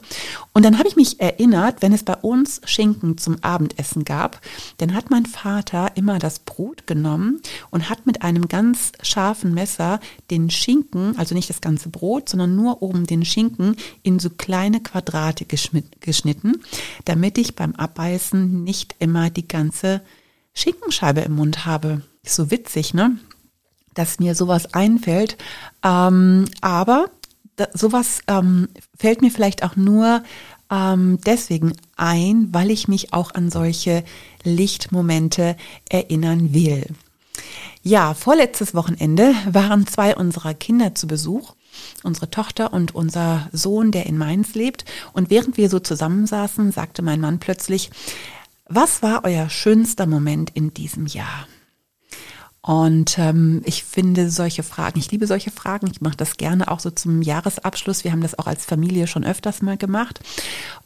Und 0.53 0.65
dann 0.65 0.79
habe 0.79 0.89
ich 0.89 0.97
mich 0.97 1.21
erinnert, 1.21 1.83
wenn 1.83 1.93
es 1.93 2.03
bei 2.03 2.17
uns 2.17 2.61
Schinken 2.65 3.19
zum 3.19 3.43
Abendessen 3.43 4.05
gab, 4.05 4.41
dann 4.79 4.95
hat 4.95 5.11
mein 5.11 5.27
Vater 5.27 5.93
immer 5.97 6.19
das 6.19 6.39
Brot 6.39 6.87
genommen 6.87 7.41
und 7.71 7.91
hat 7.91 8.07
mit 8.07 8.23
einem 8.23 8.49
ganz 8.49 8.93
scharfen 9.03 9.55
Messer 9.55 10.01
den 10.31 10.51
Schinken, 10.51 11.19
also 11.19 11.35
nicht 11.35 11.51
das 11.51 11.61
ganze 11.61 11.89
Brot, 11.89 12.29
sondern 12.29 12.57
nur 12.57 12.83
oben 12.83 13.07
den 13.07 13.25
Schinken 13.25 13.77
in 14.03 14.19
so 14.19 14.31
kleine 14.31 14.81
Quadrate 14.81 15.45
geschnitten, 15.45 16.63
damit 17.05 17.39
ich 17.39 17.55
beim 17.67 17.75
Abbeißen 17.75 18.63
nicht 18.63 18.95
immer 19.01 19.31
die 19.31 19.49
ganze 19.49 20.01
Schinkenscheibe 20.55 21.21
im 21.21 21.35
Mund 21.35 21.67
habe. 21.67 22.03
Ist 22.23 22.37
so 22.37 22.51
witzig, 22.51 22.95
ne? 22.95 23.19
Dass 23.95 24.21
mir 24.21 24.35
sowas 24.35 24.73
einfällt. 24.73 25.37
Ähm, 25.83 26.45
aber 26.61 27.11
da, 27.57 27.67
sowas 27.75 28.21
ähm, 28.29 28.69
fällt 28.97 29.21
mir 29.21 29.31
vielleicht 29.31 29.65
auch 29.65 29.75
nur 29.75 30.23
ähm, 30.71 31.19
deswegen 31.27 31.73
ein, 31.97 32.49
weil 32.53 32.71
ich 32.71 32.87
mich 32.87 33.13
auch 33.13 33.35
an 33.35 33.51
solche 33.51 34.05
Lichtmomente 34.45 35.57
erinnern 35.89 36.55
will. 36.55 36.87
Ja, 37.83 38.15
vorletztes 38.15 38.75
Wochenende 38.75 39.35
waren 39.51 39.87
zwei 39.87 40.15
unserer 40.15 40.55
Kinder 40.55 40.95
zu 40.95 41.07
Besuch, 41.09 41.55
unsere 42.03 42.31
Tochter 42.31 42.73
und 42.73 42.95
unser 42.95 43.49
Sohn, 43.53 43.91
der 43.91 44.07
in 44.07 44.19
Mainz 44.19 44.55
lebt. 44.55 44.85
Und 45.13 45.31
während 45.31 45.57
wir 45.57 45.69
so 45.69 45.79
zusammensaßen, 45.79 46.73
sagte 46.73 47.03
mein 47.03 47.21
Mann 47.21 47.39
plötzlich, 47.39 47.91
was 48.69 49.03
war 49.03 49.25
euer 49.25 49.49
schönster 49.49 50.07
Moment 50.07 50.51
in 50.51 50.75
diesem 50.75 51.07
Jahr? 51.07 51.47
Und 52.67 53.17
ähm, 53.21 53.63
ich 53.65 53.85
finde 53.85 54.29
solche 54.29 54.65
Fragen, 54.65 54.99
ich 54.99 55.13
liebe 55.13 55.29
solche 55.29 55.53
Fragen, 55.53 55.87
ich 55.89 56.01
mache 56.01 56.17
das 56.17 56.37
gerne 56.37 56.67
auch 56.67 56.81
so 56.81 56.91
zum 56.91 57.23
Jahresabschluss. 57.23 58.03
Wir 58.03 58.11
haben 58.11 58.23
das 58.23 58.37
auch 58.37 58.49
als 58.49 58.65
Familie 58.65 59.07
schon 59.07 59.25
öfters 59.25 59.63
mal 59.63 59.77
gemacht. 59.77 60.19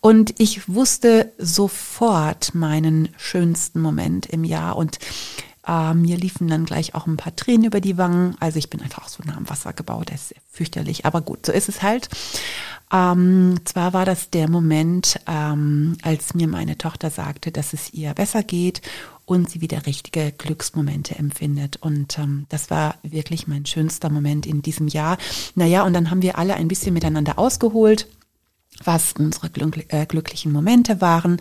Und 0.00 0.34
ich 0.38 0.68
wusste 0.68 1.32
sofort 1.38 2.54
meinen 2.54 3.08
schönsten 3.16 3.80
Moment 3.80 4.26
im 4.26 4.44
Jahr 4.44 4.76
und 4.76 4.98
äh, 5.66 5.94
mir 5.94 6.16
liefen 6.16 6.48
dann 6.48 6.64
gleich 6.64 6.94
auch 6.94 7.06
ein 7.06 7.16
paar 7.16 7.34
Tränen 7.36 7.66
über 7.66 7.80
die 7.80 7.98
Wangen. 7.98 8.36
Also 8.40 8.58
ich 8.58 8.70
bin 8.70 8.80
einfach 8.80 9.08
so 9.08 9.22
nah 9.24 9.36
am 9.36 9.48
Wasser 9.48 9.72
gebaut, 9.72 10.10
das 10.10 10.30
ist 10.30 10.40
fürchterlich. 10.50 11.06
Aber 11.06 11.20
gut, 11.20 11.46
so 11.46 11.52
ist 11.52 11.68
es 11.68 11.82
halt. 11.82 12.08
Ähm, 12.92 13.60
zwar 13.64 13.92
war 13.92 14.04
das 14.04 14.30
der 14.30 14.48
Moment, 14.48 15.20
ähm, 15.26 15.96
als 16.02 16.34
mir 16.34 16.48
meine 16.48 16.76
Tochter 16.76 17.10
sagte, 17.10 17.52
dass 17.52 17.72
es 17.72 17.92
ihr 17.92 18.14
besser 18.14 18.42
geht 18.42 18.82
und 19.26 19.48
sie 19.48 19.60
wieder 19.60 19.86
richtige 19.86 20.32
Glücksmomente 20.32 21.14
empfindet. 21.14 21.76
Und 21.76 22.18
ähm, 22.18 22.46
das 22.48 22.70
war 22.70 22.96
wirklich 23.02 23.46
mein 23.46 23.64
schönster 23.64 24.10
Moment 24.10 24.46
in 24.46 24.62
diesem 24.62 24.88
Jahr. 24.88 25.18
Naja, 25.54 25.84
und 25.84 25.92
dann 25.92 26.10
haben 26.10 26.22
wir 26.22 26.36
alle 26.36 26.54
ein 26.54 26.68
bisschen 26.68 26.94
miteinander 26.94 27.38
ausgeholt 27.38 28.08
was 28.84 29.12
unsere 29.18 29.50
äh, 29.88 30.06
glücklichen 30.06 30.52
Momente 30.52 31.00
waren, 31.00 31.40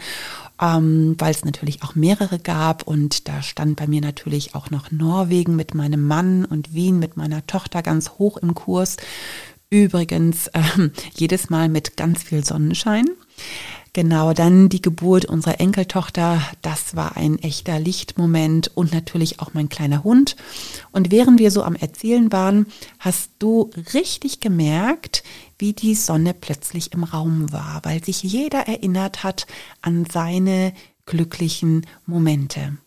ähm, 0.59 1.15
weil 1.17 1.31
es 1.31 1.45
natürlich 1.45 1.83
auch 1.83 1.95
mehrere 1.95 2.39
gab 2.39 2.83
und 2.83 3.27
da 3.27 3.41
stand 3.41 3.77
bei 3.77 3.87
mir 3.87 4.01
natürlich 4.01 4.55
auch 4.55 4.69
noch 4.69 4.91
Norwegen 4.91 5.55
mit 5.55 5.73
meinem 5.73 6.05
Mann 6.05 6.45
und 6.45 6.73
Wien 6.73 6.99
mit 6.99 7.17
meiner 7.17 7.45
Tochter 7.47 7.81
ganz 7.81 8.11
hoch 8.11 8.37
im 8.37 8.53
Kurs. 8.55 8.97
Übrigens 9.69 10.47
äh, 10.47 10.61
jedes 11.15 11.49
Mal 11.49 11.69
mit 11.69 11.95
ganz 11.95 12.23
viel 12.23 12.43
Sonnenschein. 12.43 13.05
Genau, 13.93 14.34
dann 14.34 14.69
die 14.69 14.81
Geburt 14.81 15.25
unserer 15.25 15.60
Enkeltochter, 15.60 16.41
das 16.62 16.96
war 16.96 17.17
ein 17.17 17.39
echter 17.39 17.79
Lichtmoment 17.79 18.72
und 18.75 18.93
natürlich 18.93 19.39
auch 19.39 19.53
mein 19.53 19.67
kleiner 19.67 20.03
Hund. 20.03 20.36
Und 20.91 21.12
während 21.12 21.39
wir 21.39 21.50
so 21.50 21.63
am 21.63 21.75
Erzählen 21.75 22.31
waren, 22.31 22.67
hast 23.00 23.31
du 23.39 23.72
richtig 23.93 24.41
gemerkt, 24.41 25.24
wie 25.58 25.74
die 25.74 25.96
Sonne 25.96 26.34
plötzlich 26.34 26.93
im 26.93 27.03
Raum 27.03 27.51
war, 27.51 27.81
weil 27.84 28.03
sich 28.03 28.22
jeder 28.22 28.67
erinnert 28.67 29.24
hat 29.24 29.48
an 29.81 30.05
seine 30.12 30.74
glücklichen 31.05 31.86
Momente. 32.05 32.77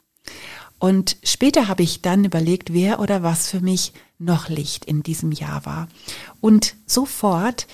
Und 0.79 1.17
später 1.23 1.69
habe 1.69 1.83
ich 1.83 2.03
dann 2.03 2.25
überlegt, 2.25 2.73
wer 2.73 3.01
oder 3.01 3.23
was 3.23 3.49
für 3.49 3.61
mich 3.61 3.93
noch 4.19 4.49
Licht 4.49 4.85
in 4.85 5.03
diesem 5.03 5.33
Jahr 5.33 5.67
war. 5.67 5.89
Und 6.41 6.77
sofort 6.87 7.67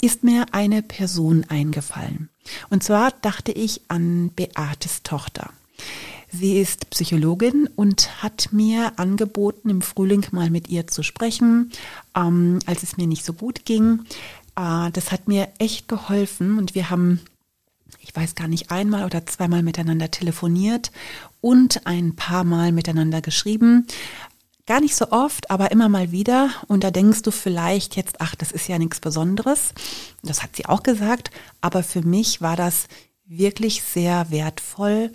ist 0.00 0.24
mir 0.24 0.46
eine 0.52 0.82
Person 0.82 1.44
eingefallen. 1.48 2.28
Und 2.70 2.82
zwar 2.82 3.12
dachte 3.22 3.52
ich 3.52 3.82
an 3.88 4.30
Beates 4.30 5.02
Tochter. 5.02 5.50
Sie 6.30 6.60
ist 6.60 6.90
Psychologin 6.90 7.68
und 7.76 8.22
hat 8.22 8.48
mir 8.50 8.92
angeboten, 8.96 9.70
im 9.70 9.82
Frühling 9.82 10.26
mal 10.32 10.50
mit 10.50 10.68
ihr 10.68 10.88
zu 10.88 11.04
sprechen, 11.04 11.70
ähm, 12.16 12.58
als 12.66 12.82
es 12.82 12.96
mir 12.96 13.06
nicht 13.06 13.24
so 13.24 13.32
gut 13.32 13.64
ging. 13.64 14.00
Äh, 14.56 14.90
das 14.90 15.12
hat 15.12 15.28
mir 15.28 15.48
echt 15.58 15.86
geholfen 15.86 16.58
und 16.58 16.74
wir 16.74 16.90
haben, 16.90 17.20
ich 18.00 18.14
weiß 18.14 18.34
gar 18.34 18.48
nicht, 18.48 18.72
einmal 18.72 19.04
oder 19.04 19.24
zweimal 19.26 19.62
miteinander 19.62 20.10
telefoniert 20.10 20.90
und 21.40 21.86
ein 21.86 22.16
paar 22.16 22.42
Mal 22.42 22.72
miteinander 22.72 23.20
geschrieben. 23.20 23.86
Gar 24.66 24.80
nicht 24.80 24.96
so 24.96 25.10
oft, 25.10 25.50
aber 25.50 25.72
immer 25.72 25.90
mal 25.90 26.10
wieder. 26.10 26.50
Und 26.68 26.84
da 26.84 26.90
denkst 26.90 27.20
du 27.22 27.30
vielleicht 27.30 27.96
jetzt, 27.96 28.20
ach, 28.20 28.34
das 28.34 28.50
ist 28.50 28.66
ja 28.66 28.78
nichts 28.78 28.98
Besonderes. 28.98 29.74
Das 30.22 30.42
hat 30.42 30.56
sie 30.56 30.64
auch 30.64 30.82
gesagt. 30.82 31.30
Aber 31.60 31.82
für 31.82 32.00
mich 32.00 32.40
war 32.40 32.56
das 32.56 32.88
wirklich 33.26 33.82
sehr 33.82 34.30
wertvoll, 34.30 35.10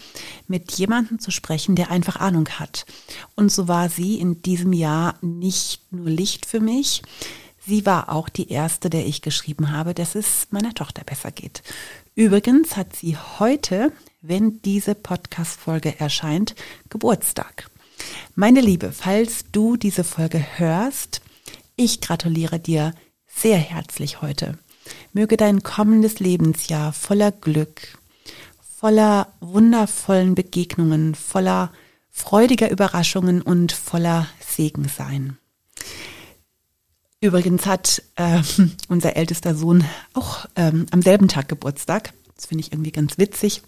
mit 0.48 0.72
jemandem 0.74 1.20
zu 1.20 1.32
sprechen, 1.32 1.76
der 1.76 1.90
einfach 1.90 2.18
Ahnung 2.18 2.48
hat. 2.50 2.86
Und 3.36 3.52
so 3.52 3.68
war 3.68 3.90
sie 3.90 4.20
in 4.20 4.42
diesem 4.44 4.74
Jahr 4.74 5.16
nicht 5.22 5.92
nur 5.92 6.10
Licht 6.10 6.46
für 6.46 6.60
mich. 6.60 7.02
Sie 7.66 7.86
war 7.86 8.10
auch 8.10 8.30
die 8.30 8.50
erste, 8.50 8.90
der 8.90 9.06
ich 9.06 9.22
geschrieben 9.22 9.72
habe, 9.72 9.94
dass 9.94 10.16
es 10.16 10.48
meiner 10.52 10.74
Tochter 10.74 11.04
besser 11.04 11.32
geht. 11.32 11.64
Übrigens 12.16 12.76
hat 12.76 12.96
sie 12.96 13.18
heute, 13.40 13.92
wenn 14.22 14.62
diese 14.62 14.96
Podcast-Folge 14.96 16.00
erscheint, 16.00 16.56
Geburtstag. 16.90 17.69
Meine 18.36 18.62
Liebe, 18.62 18.92
falls 18.92 19.46
du 19.52 19.78
diese 19.78 20.04
Folge 20.04 20.44
hörst, 20.58 21.22
ich 21.76 22.02
gratuliere 22.02 22.60
dir 22.60 22.94
sehr 23.28 23.58
herzlich 23.58 24.22
heute. 24.22 24.58
Möge 25.14 25.38
dein 25.38 25.64
kommendes 25.64 26.20
Lebensjahr 26.20 26.94
voller 26.94 27.32
Glück, 27.32 27.98
voller 28.78 29.34
wundervollen 29.40 30.36
Begegnungen, 30.36 31.16
voller 31.16 31.72
freudiger 32.10 32.70
Überraschungen 32.70 33.42
und 33.42 33.72
voller 33.72 34.28
Segen 34.40 34.88
sein. 34.88 35.38
Übrigens 37.22 37.66
hat 37.66 38.02
äh, 38.16 38.42
unser 38.88 39.16
ältester 39.16 39.56
Sohn 39.56 39.84
auch 40.14 40.46
ähm, 40.56 40.86
am 40.92 41.02
selben 41.02 41.28
Tag 41.28 41.50
Geburtstag. 41.50 42.14
Das 42.36 42.46
finde 42.46 42.64
ich 42.64 42.72
irgendwie 42.72 42.92
ganz 42.92 43.18
witzig. 43.18 43.62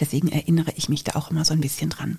Deswegen 0.00 0.28
erinnere 0.28 0.72
ich 0.76 0.88
mich 0.88 1.04
da 1.04 1.16
auch 1.16 1.30
immer 1.30 1.44
so 1.44 1.52
ein 1.52 1.60
bisschen 1.60 1.90
dran. 1.90 2.18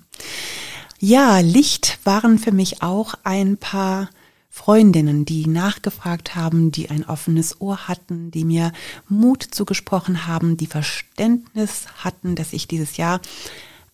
Ja, 0.98 1.40
Licht 1.40 1.98
waren 2.04 2.38
für 2.38 2.52
mich 2.52 2.82
auch 2.82 3.14
ein 3.24 3.56
paar 3.56 4.08
Freundinnen, 4.48 5.24
die 5.24 5.48
nachgefragt 5.48 6.36
haben, 6.36 6.70
die 6.70 6.88
ein 6.88 7.04
offenes 7.04 7.60
Ohr 7.60 7.88
hatten, 7.88 8.30
die 8.30 8.44
mir 8.44 8.72
Mut 9.08 9.42
zugesprochen 9.42 10.28
haben, 10.28 10.56
die 10.56 10.68
Verständnis 10.68 11.86
hatten, 11.96 12.36
dass 12.36 12.52
ich 12.52 12.68
dieses 12.68 12.96
Jahr 12.96 13.20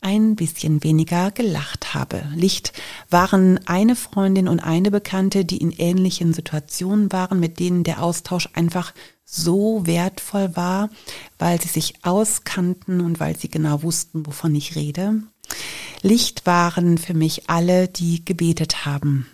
ein 0.02 0.36
bisschen 0.36 0.84
weniger 0.84 1.30
gelacht 1.30 1.94
habe. 1.94 2.22
Licht 2.34 2.74
waren 3.08 3.58
eine 3.66 3.96
Freundin 3.96 4.48
und 4.48 4.60
eine 4.60 4.90
Bekannte, 4.90 5.44
die 5.44 5.58
in 5.58 5.72
ähnlichen 5.72 6.32
Situationen 6.34 7.10
waren, 7.10 7.40
mit 7.40 7.58
denen 7.58 7.82
der 7.82 8.02
Austausch 8.02 8.50
einfach 8.54 8.92
so 9.24 9.86
wertvoll 9.86 10.56
war, 10.56 10.90
weil 11.38 11.60
sie 11.60 11.68
sich 11.68 12.04
auskannten 12.04 13.00
und 13.00 13.20
weil 13.20 13.36
sie 13.36 13.48
genau 13.48 13.82
wussten, 13.82 14.26
wovon 14.26 14.54
ich 14.54 14.76
rede. 14.76 15.22
Licht 16.02 16.46
waren 16.46 16.98
für 16.98 17.14
mich 17.14 17.48
alle, 17.50 17.88
die 17.88 18.24
gebetet 18.24 18.86
haben. 18.86 19.26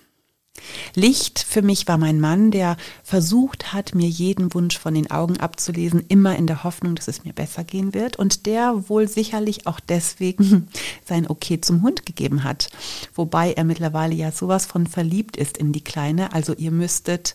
Licht 0.94 1.38
für 1.38 1.62
mich 1.62 1.86
war 1.86 1.98
mein 1.98 2.20
Mann, 2.20 2.50
der 2.50 2.76
versucht 3.02 3.72
hat, 3.72 3.94
mir 3.94 4.08
jeden 4.08 4.54
Wunsch 4.54 4.78
von 4.78 4.94
den 4.94 5.10
Augen 5.10 5.38
abzulesen, 5.38 6.04
immer 6.08 6.36
in 6.36 6.46
der 6.46 6.64
Hoffnung, 6.64 6.94
dass 6.94 7.08
es 7.08 7.24
mir 7.24 7.32
besser 7.32 7.64
gehen 7.64 7.94
wird 7.94 8.16
und 8.16 8.46
der 8.46 8.88
wohl 8.88 9.08
sicherlich 9.08 9.66
auch 9.66 9.80
deswegen 9.80 10.68
sein 11.04 11.28
Okay 11.28 11.60
zum 11.60 11.82
Hund 11.82 12.06
gegeben 12.06 12.44
hat. 12.44 12.70
Wobei 13.14 13.52
er 13.52 13.64
mittlerweile 13.64 14.14
ja 14.14 14.32
sowas 14.32 14.66
von 14.66 14.86
verliebt 14.86 15.36
ist 15.36 15.56
in 15.56 15.72
die 15.72 15.84
Kleine, 15.84 16.32
also 16.32 16.54
ihr 16.54 16.70
müsstet 16.70 17.34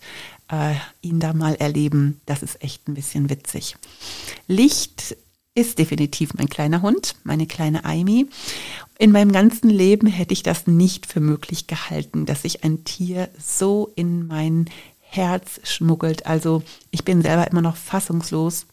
äh, 0.49 0.73
ihn 1.01 1.19
da 1.19 1.33
mal 1.33 1.55
erleben. 1.55 2.21
Das 2.25 2.43
ist 2.43 2.61
echt 2.63 2.87
ein 2.87 2.95
bisschen 2.95 3.29
witzig. 3.29 3.75
Licht 4.47 5.15
ist 5.53 5.79
definitiv 5.79 6.33
mein 6.35 6.47
kleiner 6.47 6.81
Hund, 6.81 7.15
meine 7.23 7.45
kleine 7.45 7.83
Aimi. 7.83 8.27
In 8.97 9.11
meinem 9.11 9.31
ganzen 9.31 9.69
Leben 9.69 10.07
hätte 10.07 10.33
ich 10.33 10.43
das 10.43 10.67
nicht 10.67 11.05
für 11.05 11.19
möglich 11.19 11.67
gehalten, 11.67 12.25
dass 12.25 12.43
sich 12.43 12.63
ein 12.63 12.83
Tier 12.83 13.29
so 13.37 13.91
in 13.95 14.27
mein 14.27 14.69
Herz 14.99 15.59
schmuggelt. 15.63 16.25
Also 16.25 16.63
ich 16.89 17.03
bin 17.03 17.21
selber 17.21 17.51
immer 17.51 17.61
noch 17.61 17.75
fassungslos 17.75 18.65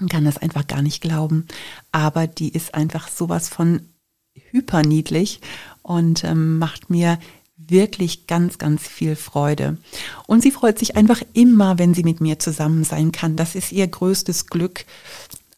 und 0.00 0.10
kann 0.10 0.24
das 0.24 0.38
einfach 0.38 0.66
gar 0.66 0.82
nicht 0.82 1.00
glauben. 1.00 1.46
Aber 1.92 2.26
die 2.26 2.52
ist 2.52 2.74
einfach 2.74 3.08
sowas 3.08 3.48
von 3.48 3.88
hyperniedlich 4.34 5.40
und 5.82 6.24
ähm, 6.24 6.58
macht 6.58 6.90
mir 6.90 7.18
wirklich 7.56 8.26
ganz, 8.26 8.58
ganz 8.58 8.88
viel 8.88 9.14
Freude. 9.14 9.78
Und 10.26 10.42
sie 10.42 10.50
freut 10.50 10.78
sich 10.78 10.96
einfach 10.96 11.22
immer, 11.32 11.78
wenn 11.78 11.94
sie 11.94 12.02
mit 12.02 12.20
mir 12.20 12.40
zusammen 12.40 12.82
sein 12.82 13.12
kann. 13.12 13.36
Das 13.36 13.54
ist 13.54 13.70
ihr 13.70 13.86
größtes 13.86 14.46
Glück. 14.46 14.84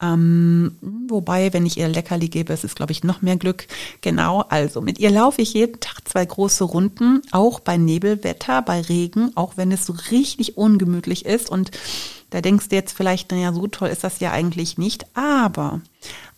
Ähm, 0.03 0.77
wobei, 0.81 1.53
wenn 1.53 1.67
ich 1.67 1.77
ihr 1.77 1.89
Leckerli 1.89 2.29
gebe, 2.29 2.53
es 2.53 2.65
ist, 2.65 2.77
glaube 2.77 2.93
ich, 2.93 3.05
noch 3.05 3.23
mehr 3.23 3.37
Glück. 3.37 3.67
Genau, 4.01 4.41
also 4.49 4.81
mit 4.81 4.99
ihr 4.99 5.11
laufe 5.11 5.43
ich 5.43 5.55
jeden 5.55 5.81
Tag 5.81 6.07
zwei 6.07 6.25
große 6.25 6.65
Runden, 6.65 7.23
auch 7.31 7.61
bei 7.61 7.77
Nebelwetter, 7.77 8.63
bei 8.63 8.81
Regen, 8.81 9.31
auch 9.37 9.57
wenn 9.57 9.73
es 9.73 9.87
so 9.87 9.95
richtig 10.11 10.57
ungemütlich 10.57 11.25
ist. 11.25 11.49
Und 11.49 11.71
da 12.31 12.41
denkst 12.41 12.69
du 12.69 12.77
jetzt 12.77 12.97
vielleicht, 12.97 13.31
naja, 13.31 13.53
so 13.53 13.67
toll 13.69 13.89
ist 13.89 14.05
das 14.05 14.21
ja 14.21 14.33
eigentlich 14.33 14.79
nicht. 14.79 15.07
Aber 15.17 15.81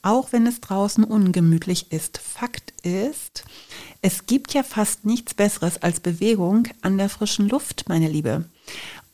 auch 0.03 0.33
wenn 0.33 0.47
es 0.47 0.61
draußen 0.61 1.03
ungemütlich 1.03 1.91
ist, 1.91 2.19
Fakt 2.19 2.75
ist, 2.83 3.45
es 4.03 4.27
gibt 4.27 4.55
ja 4.55 4.63
fast 4.63 5.05
nichts 5.05 5.35
Besseres 5.35 5.83
als 5.83 6.01
Bewegung 6.01 6.69
an 6.83 6.99
der 6.99 7.09
frischen 7.09 7.49
Luft, 7.49 7.89
meine 7.89 8.09
Liebe. 8.09 8.45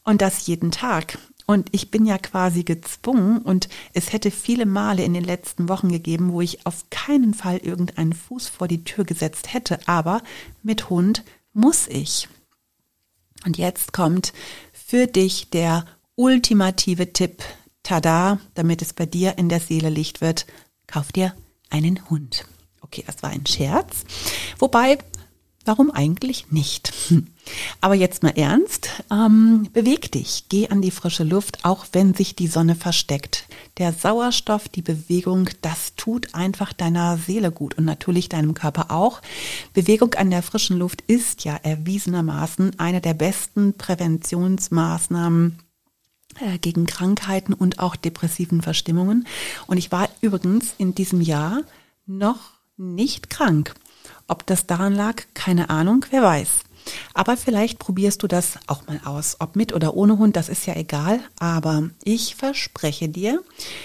Und 0.04 0.20
das 0.20 0.46
jeden 0.46 0.70
Tag. 0.70 1.16
Und 1.52 1.68
ich 1.72 1.90
bin 1.90 2.06
ja 2.06 2.16
quasi 2.16 2.64
gezwungen 2.64 3.42
und 3.42 3.68
es 3.92 4.14
hätte 4.14 4.30
viele 4.30 4.64
Male 4.64 5.04
in 5.04 5.12
den 5.12 5.22
letzten 5.22 5.68
Wochen 5.68 5.90
gegeben, 5.90 6.32
wo 6.32 6.40
ich 6.40 6.64
auf 6.64 6.88
keinen 6.88 7.34
Fall 7.34 7.58
irgendeinen 7.58 8.14
Fuß 8.14 8.48
vor 8.48 8.68
die 8.68 8.84
Tür 8.84 9.04
gesetzt 9.04 9.52
hätte. 9.52 9.78
Aber 9.86 10.22
mit 10.62 10.88
Hund 10.88 11.24
muss 11.52 11.88
ich. 11.88 12.26
Und 13.44 13.58
jetzt 13.58 13.92
kommt 13.92 14.32
für 14.72 15.06
dich 15.06 15.50
der 15.50 15.84
ultimative 16.14 17.12
Tipp. 17.12 17.42
Tada, 17.82 18.40
damit 18.54 18.80
es 18.80 18.94
bei 18.94 19.04
dir 19.04 19.36
in 19.36 19.50
der 19.50 19.60
Seele 19.60 19.90
Licht 19.90 20.22
wird. 20.22 20.46
Kauf 20.86 21.12
dir 21.12 21.34
einen 21.68 22.08
Hund. 22.08 22.46
Okay, 22.80 23.04
das 23.06 23.22
war 23.22 23.28
ein 23.28 23.44
Scherz. 23.44 24.06
Wobei, 24.58 24.96
warum 25.66 25.90
eigentlich 25.90 26.50
nicht? 26.50 26.92
Hm. 27.08 27.26
Aber 27.80 27.94
jetzt 27.94 28.22
mal 28.22 28.34
ernst, 28.36 28.88
ähm, 29.10 29.68
beweg 29.72 30.12
dich, 30.12 30.44
geh 30.48 30.68
an 30.68 30.80
die 30.80 30.90
frische 30.90 31.24
Luft, 31.24 31.64
auch 31.64 31.86
wenn 31.92 32.14
sich 32.14 32.36
die 32.36 32.46
Sonne 32.46 32.74
versteckt. 32.74 33.46
Der 33.78 33.92
Sauerstoff, 33.92 34.68
die 34.68 34.82
Bewegung, 34.82 35.48
das 35.60 35.94
tut 35.96 36.34
einfach 36.34 36.72
deiner 36.72 37.18
Seele 37.18 37.50
gut 37.50 37.76
und 37.76 37.84
natürlich 37.84 38.28
deinem 38.28 38.54
Körper 38.54 38.90
auch. 38.90 39.20
Bewegung 39.74 40.14
an 40.14 40.30
der 40.30 40.42
frischen 40.42 40.78
Luft 40.78 41.02
ist 41.06 41.44
ja 41.44 41.56
erwiesenermaßen 41.56 42.78
eine 42.78 43.00
der 43.00 43.14
besten 43.14 43.74
Präventionsmaßnahmen 43.74 45.58
äh, 46.40 46.58
gegen 46.58 46.86
Krankheiten 46.86 47.52
und 47.54 47.78
auch 47.78 47.96
depressiven 47.96 48.62
Verstimmungen. 48.62 49.26
Und 49.66 49.78
ich 49.78 49.92
war 49.92 50.08
übrigens 50.20 50.74
in 50.78 50.94
diesem 50.94 51.20
Jahr 51.20 51.62
noch 52.06 52.52
nicht 52.76 53.30
krank. 53.30 53.74
Ob 54.28 54.46
das 54.46 54.66
daran 54.66 54.94
lag, 54.94 55.22
keine 55.34 55.70
Ahnung, 55.70 56.06
wer 56.10 56.22
weiß. 56.22 56.48
Aber 57.14 57.36
vielleicht 57.36 57.78
probierst 57.78 58.22
du 58.22 58.26
das 58.26 58.58
auch 58.66 58.86
mal 58.86 59.00
aus. 59.04 59.36
Ob 59.38 59.56
mit 59.56 59.72
oder 59.72 59.94
ohne 59.94 60.18
Hund, 60.18 60.36
das 60.36 60.48
ist 60.48 60.66
ja 60.66 60.74
egal. 60.74 61.20
Aber 61.38 61.90
ich 62.04 62.34
verspreche 62.34 63.08
dir, 63.08 63.42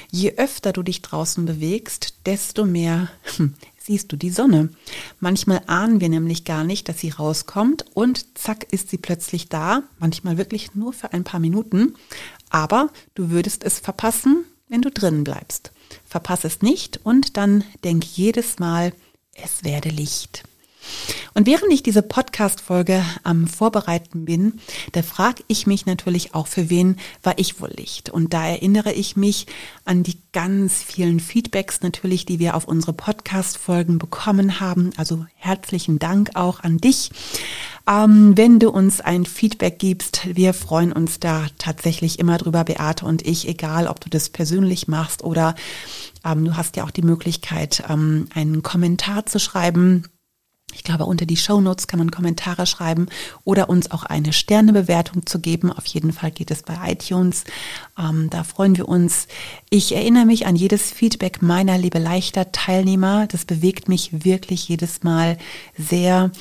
je 0.09 0.35
öfter 0.37 0.73
du 0.73 0.83
dich 0.83 1.01
draußen 1.01 1.45
bewegst, 1.45 2.15
desto 2.25 2.65
mehr 2.65 3.09
hm, 3.35 3.53
siehst 3.77 4.11
du 4.11 4.17
die 4.17 4.29
Sonne. 4.29 4.69
Manchmal 5.19 5.61
ahnen 5.67 6.01
wir 6.01 6.09
nämlich 6.09 6.43
gar 6.43 6.63
nicht, 6.63 6.89
dass 6.89 6.99
sie 6.99 7.09
rauskommt 7.09 7.85
und 7.93 8.37
zack 8.37 8.71
ist 8.71 8.89
sie 8.89 8.97
plötzlich 8.97 9.49
da. 9.49 9.83
Manchmal 9.99 10.37
wirklich 10.37 10.75
nur 10.75 10.93
für 10.93 11.13
ein 11.13 11.23
paar 11.23 11.39
Minuten. 11.39 11.95
Aber 12.49 12.89
du 13.15 13.29
würdest 13.29 13.63
es 13.63 13.79
verpassen, 13.79 14.45
wenn 14.69 14.81
du 14.81 14.91
drinnen 14.91 15.23
bleibst. 15.23 15.71
Verpasse 16.03 16.47
es 16.47 16.61
nicht 16.61 16.99
und 17.03 17.37
dann 17.37 17.63
denk 17.83 18.03
jedes 18.03 18.59
Mal, 18.59 18.93
es 19.43 19.63
werde 19.63 19.89
Licht. 19.89 20.43
Und 21.33 21.47
während 21.47 21.71
ich 21.71 21.83
diese 21.83 22.01
Podcast-Folge 22.01 23.03
am 23.23 23.47
Vorbereiten 23.47 24.25
bin, 24.25 24.59
da 24.93 25.01
frage 25.01 25.43
ich 25.47 25.67
mich 25.67 25.85
natürlich 25.85 26.33
auch, 26.33 26.47
für 26.47 26.69
wen 26.69 26.97
war 27.23 27.37
ich 27.37 27.61
wohl 27.61 27.71
Licht? 27.75 28.09
Und 28.09 28.33
da 28.33 28.47
erinnere 28.47 28.93
ich 28.93 29.15
mich 29.15 29.47
an 29.85 30.03
die 30.03 30.17
ganz 30.31 30.81
vielen 30.81 31.19
Feedbacks 31.19 31.81
natürlich, 31.81 32.25
die 32.25 32.39
wir 32.39 32.55
auf 32.55 32.65
unsere 32.65 32.93
Podcast-Folgen 32.93 33.99
bekommen 33.99 34.59
haben. 34.59 34.91
Also 34.97 35.25
herzlichen 35.35 35.99
Dank 35.99 36.31
auch 36.35 36.61
an 36.61 36.77
dich. 36.77 37.11
Ähm, 37.87 38.35
wenn 38.35 38.59
du 38.59 38.69
uns 38.69 38.99
ein 38.99 39.25
Feedback 39.25 39.79
gibst, 39.79 40.27
wir 40.35 40.53
freuen 40.53 40.91
uns 40.91 41.19
da 41.19 41.45
tatsächlich 41.57 42.19
immer 42.19 42.37
drüber, 42.37 42.65
Beate 42.65 43.05
und 43.05 43.25
ich, 43.25 43.47
egal 43.47 43.87
ob 43.87 44.01
du 44.01 44.09
das 44.09 44.29
persönlich 44.29 44.89
machst 44.89 45.23
oder 45.23 45.55
ähm, 46.25 46.43
du 46.43 46.57
hast 46.57 46.75
ja 46.75 46.83
auch 46.83 46.91
die 46.91 47.01
Möglichkeit, 47.01 47.83
ähm, 47.89 48.27
einen 48.35 48.61
Kommentar 48.61 49.25
zu 49.25 49.39
schreiben 49.39 50.03
ich 50.73 50.83
glaube, 50.83 51.05
unter 51.05 51.25
die 51.25 51.37
Show 51.37 51.61
Notes 51.61 51.87
kann 51.87 51.97
man 51.97 52.11
Kommentare 52.11 52.65
schreiben 52.65 53.07
oder 53.45 53.69
uns 53.69 53.89
auch 53.89 54.03
eine 54.03 54.33
Sternebewertung 54.33 55.25
zu 55.25 55.39
geben. 55.39 55.71
Auf 55.71 55.85
jeden 55.85 56.11
Fall 56.11 56.29
geht 56.29 56.51
es 56.51 56.61
bei 56.61 56.75
iTunes. 56.91 57.45
Ähm, 57.97 58.29
da 58.29 58.43
freuen 58.43 58.75
wir 58.75 58.89
uns. 58.89 59.29
Ich 59.69 59.95
erinnere 59.95 60.25
mich 60.25 60.45
an 60.45 60.57
jedes 60.57 60.91
Feedback 60.91 61.41
meiner 61.41 61.77
Liebe 61.77 61.99
Leichter 61.99 62.51
Teilnehmer. 62.51 63.27
Das 63.27 63.45
bewegt 63.45 63.87
mich 63.87 64.25
wirklich 64.25 64.67
jedes 64.67 65.03
Mal 65.03 65.37
sehr, 65.77 66.31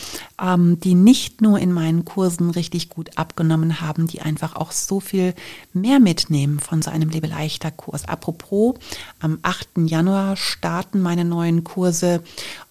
ähm, 0.43 0.81
die 0.81 0.97
nicht 0.97 1.41
nur 1.41 1.61
in 1.61 1.73
meinen 1.73 2.05
Kursen 2.05 2.51
richtig 2.51 2.89
gut 2.89 3.17
abgenommen 3.17 3.81
haben, 3.81 4.09
die 4.09 4.23
einfach 4.23 4.57
auch 4.57 4.73
so 4.73 4.99
viel 4.99 5.35
mehr 5.73 6.01
mitnehmen 6.01 6.59
von 6.59 6.83
so 6.83 6.91
einem 6.91 7.11
Liebe 7.11 7.29
Leichter 7.29 7.71
Kurs. 7.71 8.09
Apropos, 8.09 8.75
am 9.21 9.39
8. 9.43 9.69
Januar 9.87 10.37
starten 10.37 11.01
meine 11.01 11.25
neuen 11.25 11.63
Kurse 11.63 12.25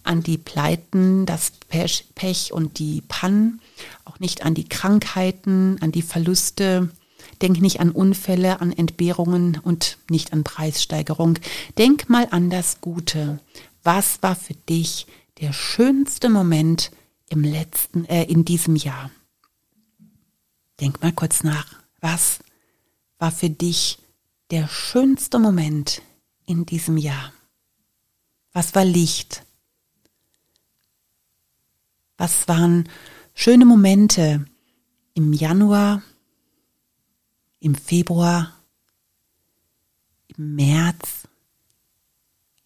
an 0.09 0.23
die 0.23 0.39
Pleiten, 0.39 1.27
das 1.27 1.53
Pech 1.69 2.53
und 2.53 2.79
die 2.79 3.03
Pannen, 3.03 3.61
auch 4.05 4.19
nicht 4.19 4.45
an 4.45 4.55
die 4.55 4.69
Krankheiten, 4.69 5.77
an 5.81 5.93
die 5.93 6.03
Verluste. 6.03 6.91
Denk 7.43 7.61
nicht 7.61 7.81
an 7.81 7.91
Unfälle, 7.91 8.61
an 8.61 8.73
Entbehrungen 8.73 9.61
und 9.63 9.99
nicht 10.11 10.33
an 10.33 10.45
Preissteigerung. 10.45 11.39
Denk 11.77 12.09
mal 12.09 12.27
an 12.31 12.51
das 12.51 12.81
Gute. 12.81 13.39
Was 13.85 14.23
war 14.23 14.35
für 14.35 14.55
dich 14.55 15.07
der 15.41 15.53
schönste 15.53 16.29
Moment 16.29 16.91
im 17.29 17.45
letzten, 17.45 18.05
äh, 18.07 18.25
in 18.25 18.45
diesem 18.45 18.77
Jahr? 18.77 19.11
Denk 20.81 21.03
mal 21.03 21.13
kurz 21.13 21.45
nach. 21.45 21.77
Was 22.01 22.39
war 23.19 23.31
für 23.31 23.51
dich 23.51 23.99
der 24.51 24.69
schönste 24.69 25.39
Moment 25.39 26.03
in 26.47 26.67
diesem 26.67 26.97
Jahr? 26.97 27.33
Was 28.53 28.75
war 28.75 28.85
Licht? 28.85 29.45
Was 32.19 32.49
waren 32.49 32.89
schöne 33.33 33.65
Momente 33.65 34.45
im 35.15 35.33
Januar, 35.33 36.03
im 37.61 37.77
Februar, 37.77 38.53
im 40.27 40.57
März, 40.57 41.29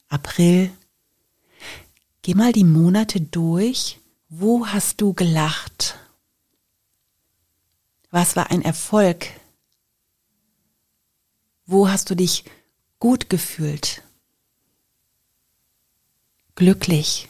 April? 0.08 0.72
Geh 2.22 2.34
mal 2.34 2.52
die 2.52 2.64
Monate 2.64 3.20
durch. 3.20 4.00
Wo 4.30 4.66
hast 4.66 5.02
du 5.02 5.12
gelacht? 5.12 5.98
Was 8.10 8.34
war 8.36 8.50
ein 8.50 8.62
Erfolg? 8.62 9.26
Wo 11.66 11.88
hast 11.88 12.08
du 12.08 12.14
dich 12.14 12.44
gut 12.98 13.28
gefühlt? 13.28 14.02
Glücklich? 16.54 17.28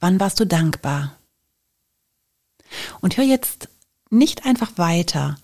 Wann 0.00 0.20
warst 0.20 0.38
du 0.40 0.46
dankbar? 0.46 1.18
Und 3.00 3.16
hör 3.16 3.24
jetzt 3.24 3.68
nicht 4.10 4.44
einfach 4.46 4.78
weiter. 4.78 5.38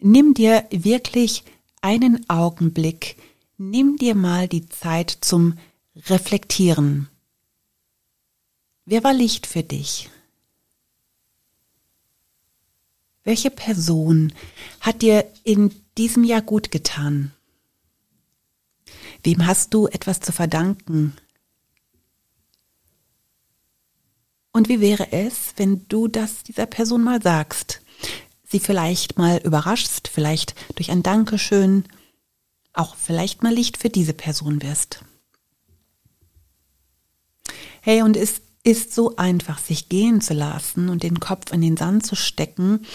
Nimm 0.00 0.34
dir 0.34 0.66
wirklich 0.70 1.44
einen 1.80 2.28
Augenblick. 2.28 3.16
nimm 3.56 3.96
dir 3.96 4.14
mal 4.14 4.48
die 4.48 4.66
Zeit 4.68 5.18
zum 5.20 5.56
Reflektieren. 5.94 7.08
Wer 8.84 9.04
war 9.04 9.14
Licht 9.14 9.46
für 9.46 9.62
dich? 9.62 10.10
Welche 13.22 13.50
Person 13.50 14.32
hat 14.80 15.02
dir 15.02 15.30
in 15.44 15.74
diesem 15.96 16.24
Jahr 16.24 16.42
gut 16.42 16.70
getan? 16.70 17.32
Wem 19.22 19.46
hast 19.46 19.72
du 19.72 19.86
etwas 19.86 20.20
zu 20.20 20.32
verdanken? 20.32 21.16
Und 24.56 24.68
wie 24.68 24.80
wäre 24.80 25.10
es, 25.10 25.52
wenn 25.56 25.84
du 25.88 26.06
das 26.06 26.44
dieser 26.44 26.66
Person 26.66 27.02
mal 27.02 27.20
sagst? 27.20 27.80
Sie 28.46 28.60
vielleicht 28.60 29.18
mal 29.18 29.38
überraschst, 29.38 30.06
vielleicht 30.06 30.54
durch 30.76 30.92
ein 30.92 31.02
Dankeschön, 31.02 31.84
auch 32.72 32.94
vielleicht 32.94 33.42
mal 33.42 33.52
Licht 33.52 33.76
für 33.76 33.88
diese 33.88 34.14
Person 34.14 34.62
wirst. 34.62 35.04
Hey, 37.80 38.02
und 38.02 38.16
es 38.16 38.42
ist 38.62 38.94
so 38.94 39.16
einfach, 39.16 39.58
sich 39.58 39.88
gehen 39.88 40.20
zu 40.20 40.34
lassen 40.34 40.88
und 40.88 41.02
den 41.02 41.18
Kopf 41.18 41.52
in 41.52 41.60
den 41.60 41.76
Sand 41.76 42.06
zu 42.06 42.14
stecken, 42.14 42.86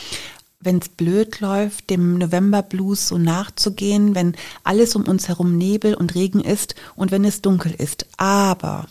wenn 0.61 0.77
es 0.77 0.87
blöd 0.87 1.41
läuft, 1.41 1.89
dem 1.89 2.17
November-Blues 2.19 3.09
so 3.09 3.17
nachzugehen, 3.17 4.15
wenn 4.15 4.37
alles 4.63 4.95
um 4.95 5.03
uns 5.03 5.27
herum 5.27 5.57
Nebel 5.57 5.93
und 5.93 6.15
Regen 6.15 6.39
ist 6.39 6.75
und 6.95 7.11
wenn 7.11 7.25
es 7.25 7.41
dunkel 7.41 7.73
ist. 7.73 8.05
Aber 8.15 8.87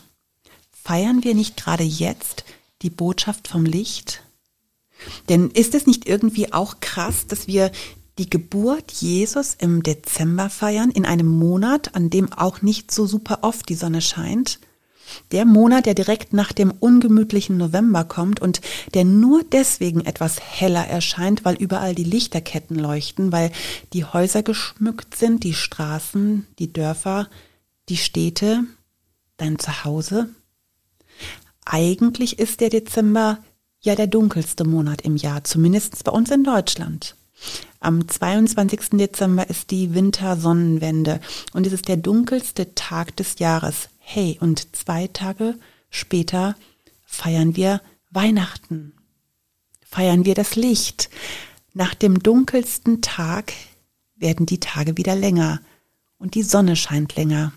feiern 0.71 1.23
wir 1.23 1.33
nicht 1.33 1.57
gerade 1.57 1.83
jetzt 1.83 2.43
die 2.81 2.89
Botschaft 2.89 3.47
vom 3.47 3.65
Licht? 3.65 4.23
Denn 5.29 5.49
ist 5.49 5.75
es 5.75 5.87
nicht 5.87 6.07
irgendwie 6.07 6.53
auch 6.53 6.79
krass, 6.79 7.27
dass 7.27 7.47
wir 7.47 7.71
die 8.17 8.29
Geburt 8.29 8.91
Jesus 8.91 9.55
im 9.57 9.81
Dezember 9.81 10.49
feiern, 10.49 10.91
in 10.91 11.05
einem 11.05 11.27
Monat, 11.27 11.95
an 11.95 12.09
dem 12.09 12.33
auch 12.33 12.61
nicht 12.61 12.91
so 12.91 13.05
super 13.05 13.39
oft 13.43 13.69
die 13.69 13.75
Sonne 13.75 14.01
scheint? 14.01 14.59
Der 15.31 15.45
Monat, 15.45 15.85
der 15.85 15.95
direkt 15.95 16.33
nach 16.33 16.51
dem 16.53 16.71
ungemütlichen 16.71 17.57
November 17.57 18.03
kommt 18.03 18.41
und 18.41 18.61
der 18.93 19.05
nur 19.05 19.43
deswegen 19.43 20.05
etwas 20.05 20.39
heller 20.39 20.85
erscheint, 20.85 21.45
weil 21.45 21.55
überall 21.55 21.95
die 21.95 22.03
Lichterketten 22.03 22.77
leuchten, 22.77 23.31
weil 23.31 23.51
die 23.93 24.05
Häuser 24.05 24.43
geschmückt 24.43 25.15
sind, 25.15 25.43
die 25.43 25.53
Straßen, 25.53 26.45
die 26.59 26.71
Dörfer, 26.71 27.27
die 27.89 27.97
Städte, 27.97 28.63
dein 29.37 29.57
Zuhause. 29.57 30.29
Eigentlich 31.71 32.39
ist 32.39 32.61
der 32.61 32.71
Dezember 32.71 33.37
ja 33.79 33.93
der 33.93 34.07
dunkelste 34.07 34.63
Monat 34.63 35.01
im 35.01 35.15
Jahr, 35.15 35.43
zumindest 35.43 36.03
bei 36.03 36.11
uns 36.11 36.31
in 36.31 36.43
Deutschland. 36.43 37.15
Am 37.79 38.07
22. 38.07 38.89
Dezember 38.93 39.47
ist 39.51 39.69
die 39.69 39.93
Wintersonnenwende 39.93 41.21
und 41.53 41.67
es 41.67 41.73
ist 41.73 41.87
der 41.87 41.97
dunkelste 41.97 42.73
Tag 42.73 43.15
des 43.17 43.37
Jahres. 43.37 43.89
Hey, 43.99 44.39
und 44.41 44.75
zwei 44.75 45.09
Tage 45.13 45.59
später 45.91 46.55
feiern 47.05 47.55
wir 47.55 47.81
Weihnachten. 48.09 48.93
Feiern 49.85 50.25
wir 50.25 50.33
das 50.33 50.55
Licht. 50.55 51.11
Nach 51.75 51.93
dem 51.93 52.23
dunkelsten 52.23 53.03
Tag 53.03 53.53
werden 54.15 54.47
die 54.47 54.59
Tage 54.59 54.97
wieder 54.97 55.15
länger 55.15 55.61
und 56.17 56.33
die 56.33 56.43
Sonne 56.43 56.75
scheint 56.75 57.15
länger. 57.15 57.53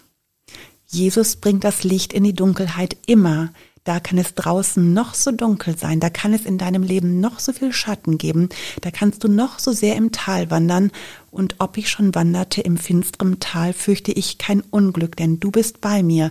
Jesus 0.87 1.37
bringt 1.37 1.64
das 1.64 1.83
Licht 1.83 2.12
in 2.12 2.25
die 2.25 2.35
Dunkelheit 2.35 2.98
immer. 3.07 3.55
Da 3.84 3.98
kann 3.98 4.16
es 4.16 4.34
draußen 4.34 4.94
noch 4.94 5.14
so 5.14 5.32
dunkel 5.32 5.76
sein, 5.76 5.98
da 5.98 6.08
kann 6.08 6.32
es 6.32 6.46
in 6.46 6.56
deinem 6.56 6.84
Leben 6.84 7.18
noch 7.18 7.40
so 7.40 7.52
viel 7.52 7.72
Schatten 7.72 8.16
geben, 8.16 8.48
da 8.80 8.92
kannst 8.92 9.24
du 9.24 9.28
noch 9.28 9.58
so 9.58 9.72
sehr 9.72 9.96
im 9.96 10.12
Tal 10.12 10.52
wandern, 10.52 10.92
und 11.32 11.56
ob 11.58 11.78
ich 11.78 11.88
schon 11.88 12.14
wanderte 12.14 12.60
im 12.60 12.76
finsteren 12.76 13.40
Tal, 13.40 13.72
fürchte 13.72 14.12
ich 14.12 14.38
kein 14.38 14.60
Unglück, 14.60 15.16
denn 15.16 15.40
du 15.40 15.50
bist 15.50 15.80
bei 15.80 16.02
mir, 16.02 16.30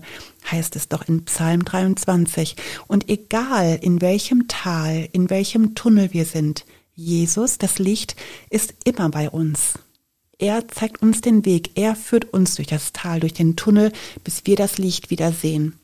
heißt 0.50 0.76
es 0.76 0.88
doch 0.88 1.08
in 1.08 1.26
Psalm 1.26 1.66
23. 1.66 2.56
Und 2.88 3.10
egal 3.10 3.80
in 3.82 4.00
welchem 4.00 4.48
Tal, 4.48 5.10
in 5.12 5.32
welchem 5.32 5.74
Tunnel 5.74 6.14
wir 6.14 6.26
sind, 6.26 6.66
Jesus, 6.94 7.58
das 7.58 7.80
Licht, 7.80 8.16
ist 8.52 8.76
immer 8.86 9.10
bei 9.10 9.30
uns. 9.30 9.74
Er 10.38 10.68
zeigt 10.68 11.02
uns 11.02 11.22
den 11.22 11.46
Weg, 11.46 11.72
er 11.76 11.96
führt 11.96 12.32
uns 12.32 12.56
durch 12.56 12.68
das 12.68 12.94
Tal, 12.94 13.20
durch 13.20 13.34
den 13.34 13.56
Tunnel, 13.56 13.92
bis 14.24 14.46
wir 14.46 14.56
das 14.56 14.78
Licht 14.78 15.10
wieder 15.10 15.32
sehen. 15.32 15.81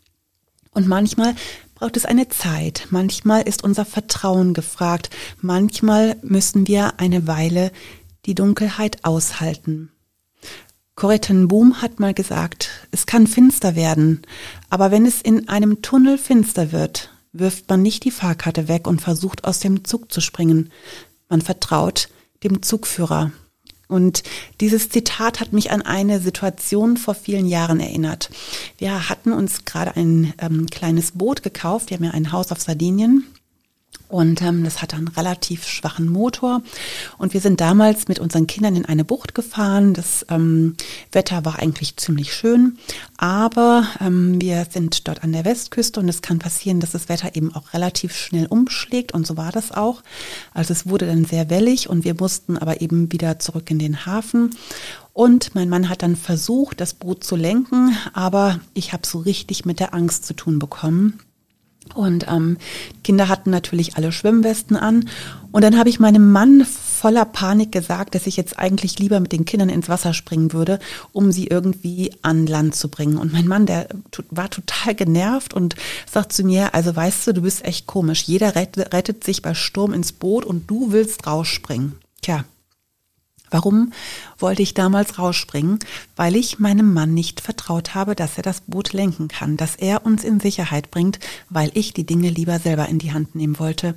Und 0.78 0.88
manchmal 0.88 1.34
braucht 1.74 1.98
es 1.98 2.06
eine 2.06 2.30
Zeit, 2.30 2.86
manchmal 2.92 3.42
ist 3.42 3.64
unser 3.64 3.84
Vertrauen 3.84 4.54
gefragt, 4.54 5.10
manchmal 5.42 6.18
müssen 6.22 6.68
wir 6.68 7.00
eine 7.00 7.26
Weile 7.26 7.72
die 8.28 8.36
Dunkelheit 8.36 9.04
aushalten. 9.04 9.92
Corrie 10.94 11.18
Boom 11.48 11.82
hat 11.82 12.00
mal 12.00 12.14
gesagt, 12.14 12.70
es 12.92 13.08
kann 13.08 13.26
finster 13.26 13.76
werden, 13.76 14.22
aber 14.70 14.92
wenn 14.92 15.08
es 15.08 15.20
in 15.20 15.50
einem 15.50 15.82
Tunnel 15.82 16.20
finster 16.20 16.72
wird, 16.72 17.10
wirft 17.34 17.68
man 17.70 17.82
nicht 17.82 18.04
die 18.04 18.12
Fahrkarte 18.12 18.68
weg 18.68 18.86
und 18.86 19.02
versucht 19.02 19.46
aus 19.46 19.58
dem 19.58 19.84
Zug 19.84 20.12
zu 20.12 20.22
springen. 20.22 20.70
Man 21.28 21.42
vertraut 21.42 22.10
dem 22.44 22.62
Zugführer. 22.62 23.32
Und 23.88 24.24
dieses 24.60 24.90
Zitat 24.90 25.40
hat 25.40 25.54
mich 25.54 25.72
an 25.72 25.82
eine 25.82 26.20
Situation 26.20 26.98
vor 26.98 27.16
vielen 27.16 27.46
Jahren 27.46 27.80
erinnert. 27.80 28.30
Wir 28.78 29.10
hatten 29.10 29.32
uns 29.32 29.66
gerade 29.66 29.96
ein 29.96 30.34
ähm, 30.40 30.68
kleines 30.70 31.12
Boot 31.12 31.44
gekauft. 31.44 31.90
Wir 31.90 31.98
haben 31.98 32.04
ja 32.04 32.12
ein 32.12 32.32
Haus 32.32 32.52
auf 32.52 32.62
Sardinien 32.62 33.26
und 34.10 34.42
ähm, 34.42 34.64
das 34.64 34.82
hatte 34.82 34.96
einen 34.96 35.10
relativ 35.10 35.68
schwachen 35.68 36.08
Motor. 36.08 36.62
Und 37.18 37.34
wir 37.34 37.42
sind 37.42 37.60
damals 37.60 38.08
mit 38.08 38.20
unseren 38.20 38.48
Kindern 38.48 38.76
in 38.76 38.86
eine 38.86 39.04
Bucht 39.04 39.36
gefahren. 39.36 39.94
Das 39.94 40.26
ähm, 40.30 40.76
Wetter 41.12 41.44
war 41.44 41.60
eigentlich 41.60 41.98
ziemlich 41.98 42.34
schön. 42.34 42.78
Aber 43.18 43.86
ähm, 44.00 44.40
wir 44.42 44.66
sind 44.70 45.08
dort 45.08 45.24
an 45.24 45.34
der 45.34 45.44
Westküste 45.44 46.00
und 46.00 46.08
es 46.08 46.22
kann 46.22 46.40
passieren, 46.40 46.80
dass 46.80 46.92
das 46.92 47.10
Wetter 47.10 47.36
eben 47.36 47.54
auch 47.54 47.74
relativ 47.74 48.16
schnell 48.16 48.46
umschlägt. 48.46 49.14
Und 49.14 49.28
so 49.28 49.36
war 49.36 49.52
das 49.52 49.72
auch. 49.72 50.02
Also 50.54 50.72
es 50.72 50.88
wurde 50.88 51.06
dann 51.06 51.26
sehr 51.26 51.50
wellig 51.50 51.90
und 51.90 52.06
wir 52.06 52.16
mussten 52.16 52.58
aber 52.58 52.80
eben 52.82 53.12
wieder 53.12 53.40
zurück 53.40 53.70
in 53.70 53.80
den 53.80 54.06
Hafen. 54.06 54.52
Und 55.12 55.56
mein 55.56 55.68
Mann 55.68 55.90
hat 55.90 56.04
dann 56.04 56.16
versucht, 56.16 56.80
das 56.80 56.94
Boot 56.94 57.24
zu 57.24 57.36
lenken, 57.36 57.98
aber 58.14 58.60
ich 58.76 58.94
habe 58.94 59.06
so 59.06 59.18
richtig 59.18 59.66
mit 59.66 59.80
der 59.80 59.96
Angst 59.96 60.26
zu 60.26 60.36
tun 60.36 60.60
bekommen. 60.60 61.20
Und 61.96 62.28
ähm, 62.30 62.58
Kinder 63.04 63.28
hatten 63.28 63.50
natürlich 63.50 63.98
alle 63.98 64.12
Schwimmwesten 64.12 64.76
an. 64.76 65.10
Und 65.52 65.64
dann 65.64 65.78
habe 65.78 65.90
ich 65.90 66.00
meinem 66.00 66.32
Mann 66.32 66.66
voller 66.66 67.26
Panik 67.26 67.72
gesagt, 67.72 68.16
dass 68.16 68.28
ich 68.28 68.38
jetzt 68.38 68.60
eigentlich 68.60 69.00
lieber 69.00 69.20
mit 69.20 69.32
den 69.32 69.46
Kindern 69.46 69.70
ins 69.70 69.90
Wasser 69.90 70.14
springen 70.14 70.54
würde, 70.54 70.80
um 71.14 71.32
sie 71.32 71.48
irgendwie 71.48 72.12
an 72.22 72.48
Land 72.48 72.76
zu 72.76 72.90
bringen. 72.90 73.18
Und 73.18 73.34
mein 73.34 73.48
Mann, 73.48 73.66
der 73.66 73.88
war 74.30 74.50
total 74.50 74.96
genervt 74.96 75.54
und 75.54 75.76
sagt 76.10 76.34
zu 76.34 76.44
mir, 76.44 76.74
also 76.74 76.96
weißt 76.96 77.28
du, 77.28 77.34
du 77.34 77.42
bist 77.42 77.66
echt 77.66 77.88
komisch. 77.88 78.24
Jeder 78.24 78.56
rettet 78.56 79.24
sich 79.24 79.42
bei 79.42 79.54
Sturm 79.54 79.94
ins 79.94 80.12
Boot 80.12 80.46
und 80.46 80.70
du 80.70 80.92
willst 80.92 81.28
rausspringen. 81.28 81.94
Tja, 82.22 82.44
Warum 83.50 83.94
wollte 84.38 84.62
ich 84.62 84.74
damals 84.74 85.18
rausspringen? 85.18 85.80
Weil 86.16 86.36
ich 86.36 86.60
meinem 86.60 86.94
Mann 86.94 87.14
nicht 87.14 87.42
vertraut 87.42 87.96
habe, 87.96 88.16
dass 88.16 88.38
er 88.38 88.44
das 88.44 88.62
Boot 88.62 88.94
lenken 88.94 89.28
kann, 89.28 89.58
dass 89.58 89.76
er 89.76 90.06
uns 90.06 90.24
in 90.24 90.40
Sicherheit 90.40 90.92
bringt, 90.92 91.20
weil 91.50 91.72
ich 91.74 91.94
die 91.94 92.06
Dinge 92.06 92.30
lieber 92.30 92.60
selber 92.60 92.88
in 92.90 93.00
die 93.00 93.14
Hand 93.14 93.36
nehmen 93.36 93.60
wollte. 93.60 93.96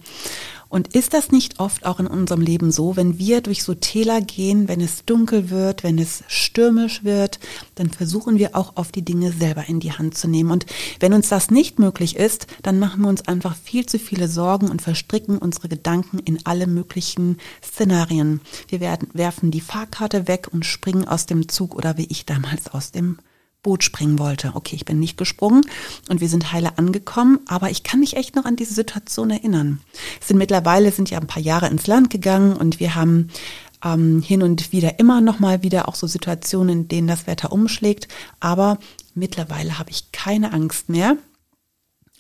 Und 0.71 0.95
ist 0.95 1.15
das 1.15 1.33
nicht 1.33 1.59
oft 1.59 1.85
auch 1.85 1.99
in 1.99 2.07
unserem 2.07 2.41
Leben 2.41 2.71
so, 2.71 2.97
wenn 2.97 3.19
wir 3.19 3.41
durch 3.41 3.65
so 3.65 3.75
Täler 3.75 4.21
gehen, 4.21 4.69
wenn 4.69 4.81
es 4.81 5.05
dunkel 5.05 5.51
wird, 5.51 5.83
wenn 5.83 5.99
es 5.99 6.23
stürmisch 6.29 7.03
wird, 7.03 7.41
dann 7.75 7.91
versuchen 7.91 8.39
wir 8.39 8.55
auch 8.55 8.77
oft 8.77 8.95
die 8.95 9.05
Dinge 9.05 9.33
selber 9.33 9.69
in 9.69 9.81
die 9.81 9.93
Hand 9.93 10.17
zu 10.17 10.29
nehmen. 10.29 10.53
Und 10.53 10.67
wenn 11.01 11.13
uns 11.13 11.29
das 11.29 11.51
nicht 11.51 11.81
möglich 11.81 12.15
ist, 12.15 12.47
dann 12.63 12.79
machen 12.79 13.03
wir 13.03 13.09
uns 13.09 13.27
einfach 13.27 13.57
viel 13.57 13.85
zu 13.85 13.99
viele 13.99 14.29
Sorgen 14.29 14.71
und 14.71 14.81
verstricken 14.81 15.39
unsere 15.39 15.69
Gedanken 15.69 16.21
in 16.21 16.39
alle 16.47 16.69
möglichen 16.69 17.39
Szenarien. 17.63 18.41
Wir 18.69 18.79
werden, 18.79 19.09
werfen 19.13 19.51
die 19.51 19.61
Fahrkarte 19.61 20.29
weg 20.29 20.49
und 20.53 20.65
springen 20.65 21.07
aus 21.07 21.27
dem 21.27 21.49
Zug 21.49 21.75
oder 21.75 21.99
wie 21.99 22.07
ich 22.09 22.27
damals 22.27 22.69
aus 22.69 22.93
dem 22.93 23.19
Boot 23.63 23.85
springen 23.85 24.19
wollte. 24.19 24.53
Okay, 24.55 24.77
ich 24.77 24.85
bin 24.85 24.99
nicht 24.99 25.17
gesprungen 25.17 25.63
und 26.09 26.21
wir 26.21 26.29
sind 26.29 26.53
heile 26.53 26.79
angekommen, 26.79 27.41
aber 27.47 27.71
ich 27.71 27.83
kann 27.83 28.01
mich 28.01 28.17
echt 28.17 28.37
noch 28.37 28.45
an 28.45 28.57
diese 28.57 28.75
Situation 28.75 29.31
erinnern. 29.31 29.81
Es 30.21 30.29
sind 30.29 30.39
mittlerweile 30.39 30.93
sind 30.93 31.11
ja 31.11 31.19
ein 31.19 31.27
paar 31.27 31.43
Jahre 31.43 31.69
ins 31.69 31.87
Land 31.87 32.11
gegangen 32.11 32.57
und 32.57 32.81
wir 32.81 32.95
haben 32.95 33.29
ähm, 33.85 34.23
hin 34.23 34.43
und 34.43 34.73
wieder 34.73 34.99
immer 34.99 35.21
noch 35.21 35.39
mal 35.41 35.63
wieder 35.63 35.89
auch 35.89 35.95
so 35.95 36.07
Situationen, 36.07 36.81
in 36.81 36.89
denen 36.89 37.09
das 37.09 37.27
Wetter 37.27 37.53
umschlägt, 37.53 38.09
aber 38.41 38.79
mittlerweile 39.15 39.79
habe 39.79 39.91
ich 39.91 40.13
keine 40.13 40.53
Angst 40.53 40.89
mehr 40.89 41.17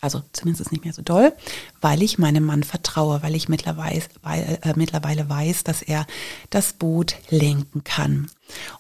also 0.00 0.22
zumindest 0.32 0.72
nicht 0.72 0.84
mehr 0.84 0.94
so 0.94 1.02
doll, 1.02 1.32
weil 1.80 2.02
ich 2.02 2.18
meinem 2.18 2.44
Mann 2.44 2.62
vertraue, 2.62 3.22
weil 3.22 3.34
ich 3.34 3.48
mittlerweile, 3.48 4.02
weil, 4.22 4.58
äh, 4.62 4.72
mittlerweile 4.76 5.28
weiß, 5.28 5.64
dass 5.64 5.82
er 5.82 6.06
das 6.48 6.72
Boot 6.72 7.16
lenken 7.28 7.84
kann. 7.84 8.30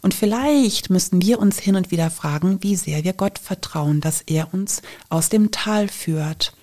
Und 0.00 0.14
vielleicht 0.14 0.90
müssen 0.90 1.20
wir 1.22 1.38
uns 1.38 1.58
hin 1.58 1.76
und 1.76 1.90
wieder 1.90 2.10
fragen, 2.10 2.62
wie 2.62 2.76
sehr 2.76 3.04
wir 3.04 3.12
Gott 3.12 3.38
vertrauen, 3.38 4.00
dass 4.00 4.22
er 4.22 4.52
uns 4.54 4.82
aus 5.08 5.28
dem 5.28 5.50
Tal 5.50 5.88
führt. 5.88 6.54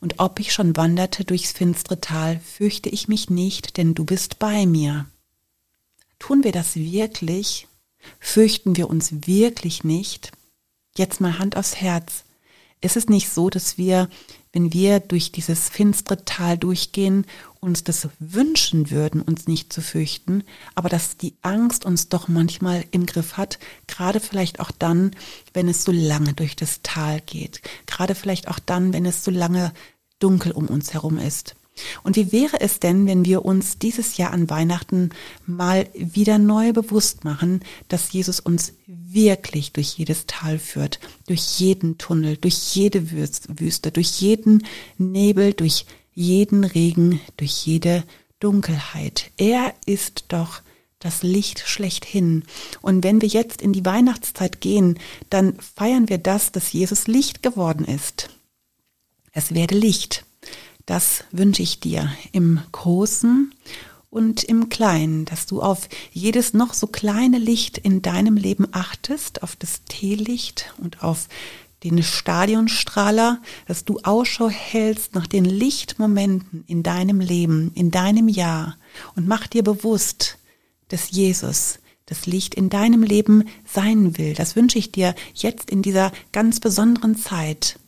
Und 0.00 0.18
ob 0.18 0.38
ich 0.38 0.52
schon 0.52 0.76
wanderte 0.76 1.24
durchs 1.24 1.52
finstere 1.52 2.00
Tal, 2.00 2.38
fürchte 2.40 2.88
ich 2.88 3.08
mich 3.08 3.28
nicht, 3.28 3.76
denn 3.76 3.94
du 3.94 4.04
bist 4.04 4.38
bei 4.38 4.66
mir. 4.66 5.06
Tun 6.18 6.44
wir 6.44 6.52
das 6.52 6.76
wirklich? 6.76 7.66
Fürchten 8.20 8.76
wir 8.76 8.88
uns 8.88 9.26
wirklich 9.26 9.84
nicht? 9.84 10.30
Jetzt 10.96 11.20
mal 11.20 11.38
Hand 11.38 11.56
aufs 11.56 11.76
Herz. 11.76 12.25
Ist 12.86 12.96
es 12.96 13.08
nicht 13.08 13.30
so, 13.30 13.50
dass 13.50 13.78
wir, 13.78 14.08
wenn 14.52 14.72
wir 14.72 15.00
durch 15.00 15.32
dieses 15.32 15.68
finstere 15.68 16.24
Tal 16.24 16.56
durchgehen, 16.56 17.26
uns 17.58 17.82
das 17.82 18.08
wünschen 18.20 18.92
würden, 18.92 19.22
uns 19.22 19.48
nicht 19.48 19.72
zu 19.72 19.82
fürchten, 19.82 20.44
aber 20.76 20.88
dass 20.88 21.16
die 21.16 21.34
Angst 21.42 21.84
uns 21.84 22.10
doch 22.10 22.28
manchmal 22.28 22.84
im 22.92 23.04
Griff 23.04 23.36
hat, 23.36 23.58
gerade 23.88 24.20
vielleicht 24.20 24.60
auch 24.60 24.70
dann, 24.70 25.16
wenn 25.52 25.66
es 25.66 25.82
so 25.82 25.90
lange 25.90 26.32
durch 26.34 26.54
das 26.54 26.80
Tal 26.84 27.20
geht, 27.22 27.60
gerade 27.86 28.14
vielleicht 28.14 28.46
auch 28.46 28.60
dann, 28.60 28.92
wenn 28.92 29.04
es 29.04 29.24
so 29.24 29.32
lange 29.32 29.72
dunkel 30.20 30.52
um 30.52 30.68
uns 30.68 30.94
herum 30.94 31.18
ist. 31.18 31.56
Und 32.02 32.16
wie 32.16 32.32
wäre 32.32 32.60
es 32.60 32.80
denn, 32.80 33.06
wenn 33.06 33.24
wir 33.24 33.44
uns 33.44 33.78
dieses 33.78 34.16
Jahr 34.16 34.32
an 34.32 34.48
Weihnachten 34.50 35.10
mal 35.46 35.88
wieder 35.94 36.38
neu 36.38 36.72
bewusst 36.72 37.24
machen, 37.24 37.60
dass 37.88 38.12
Jesus 38.12 38.40
uns 38.40 38.72
wirklich 38.86 39.72
durch 39.72 39.98
jedes 39.98 40.26
Tal 40.26 40.58
führt, 40.58 41.00
durch 41.26 41.58
jeden 41.58 41.98
Tunnel, 41.98 42.36
durch 42.36 42.74
jede 42.74 43.10
Wüste, 43.10 43.90
durch 43.90 44.20
jeden 44.20 44.66
Nebel, 44.98 45.52
durch 45.52 45.86
jeden 46.12 46.64
Regen, 46.64 47.20
durch 47.36 47.66
jede 47.66 48.04
Dunkelheit. 48.40 49.30
Er 49.36 49.74
ist 49.86 50.26
doch 50.28 50.60
das 50.98 51.22
Licht 51.22 51.60
schlechthin. 51.60 52.44
Und 52.82 53.04
wenn 53.04 53.20
wir 53.20 53.28
jetzt 53.28 53.62
in 53.62 53.72
die 53.72 53.84
Weihnachtszeit 53.84 54.60
gehen, 54.60 54.98
dann 55.30 55.58
feiern 55.60 56.08
wir 56.08 56.18
das, 56.18 56.52
dass 56.52 56.72
Jesus 56.72 57.06
Licht 57.06 57.42
geworden 57.42 57.84
ist. 57.84 58.30
Es 59.32 59.54
werde 59.54 59.76
Licht. 59.76 60.25
Das 60.86 61.24
wünsche 61.32 61.62
ich 61.62 61.80
dir 61.80 62.10
im 62.30 62.60
Großen 62.70 63.52
und 64.08 64.44
im 64.44 64.68
Kleinen, 64.68 65.24
dass 65.24 65.46
du 65.46 65.60
auf 65.60 65.88
jedes 66.12 66.54
noch 66.54 66.74
so 66.74 66.86
kleine 66.86 67.38
Licht 67.38 67.76
in 67.76 68.02
deinem 68.02 68.36
Leben 68.36 68.68
achtest, 68.70 69.42
auf 69.42 69.56
das 69.56 69.82
Teelicht 69.84 70.72
und 70.78 71.02
auf 71.02 71.28
den 71.82 72.02
Stadionstrahler, 72.02 73.42
dass 73.66 73.84
du 73.84 73.98
Ausschau 74.04 74.48
hältst 74.48 75.14
nach 75.14 75.26
den 75.26 75.44
Lichtmomenten 75.44 76.64
in 76.66 76.82
deinem 76.82 77.20
Leben, 77.20 77.72
in 77.74 77.90
deinem 77.90 78.28
Jahr 78.28 78.76
und 79.16 79.26
mach 79.26 79.48
dir 79.48 79.64
bewusst, 79.64 80.38
dass 80.88 81.10
Jesus 81.10 81.80
das 82.06 82.26
Licht 82.26 82.54
in 82.54 82.70
deinem 82.70 83.02
Leben 83.02 83.44
sein 83.66 84.16
will. 84.16 84.34
Das 84.34 84.54
wünsche 84.54 84.78
ich 84.78 84.92
dir 84.92 85.14
jetzt 85.34 85.68
in 85.70 85.82
dieser 85.82 86.12
ganz 86.32 86.60
besonderen 86.60 87.16
Zeit. 87.16 87.78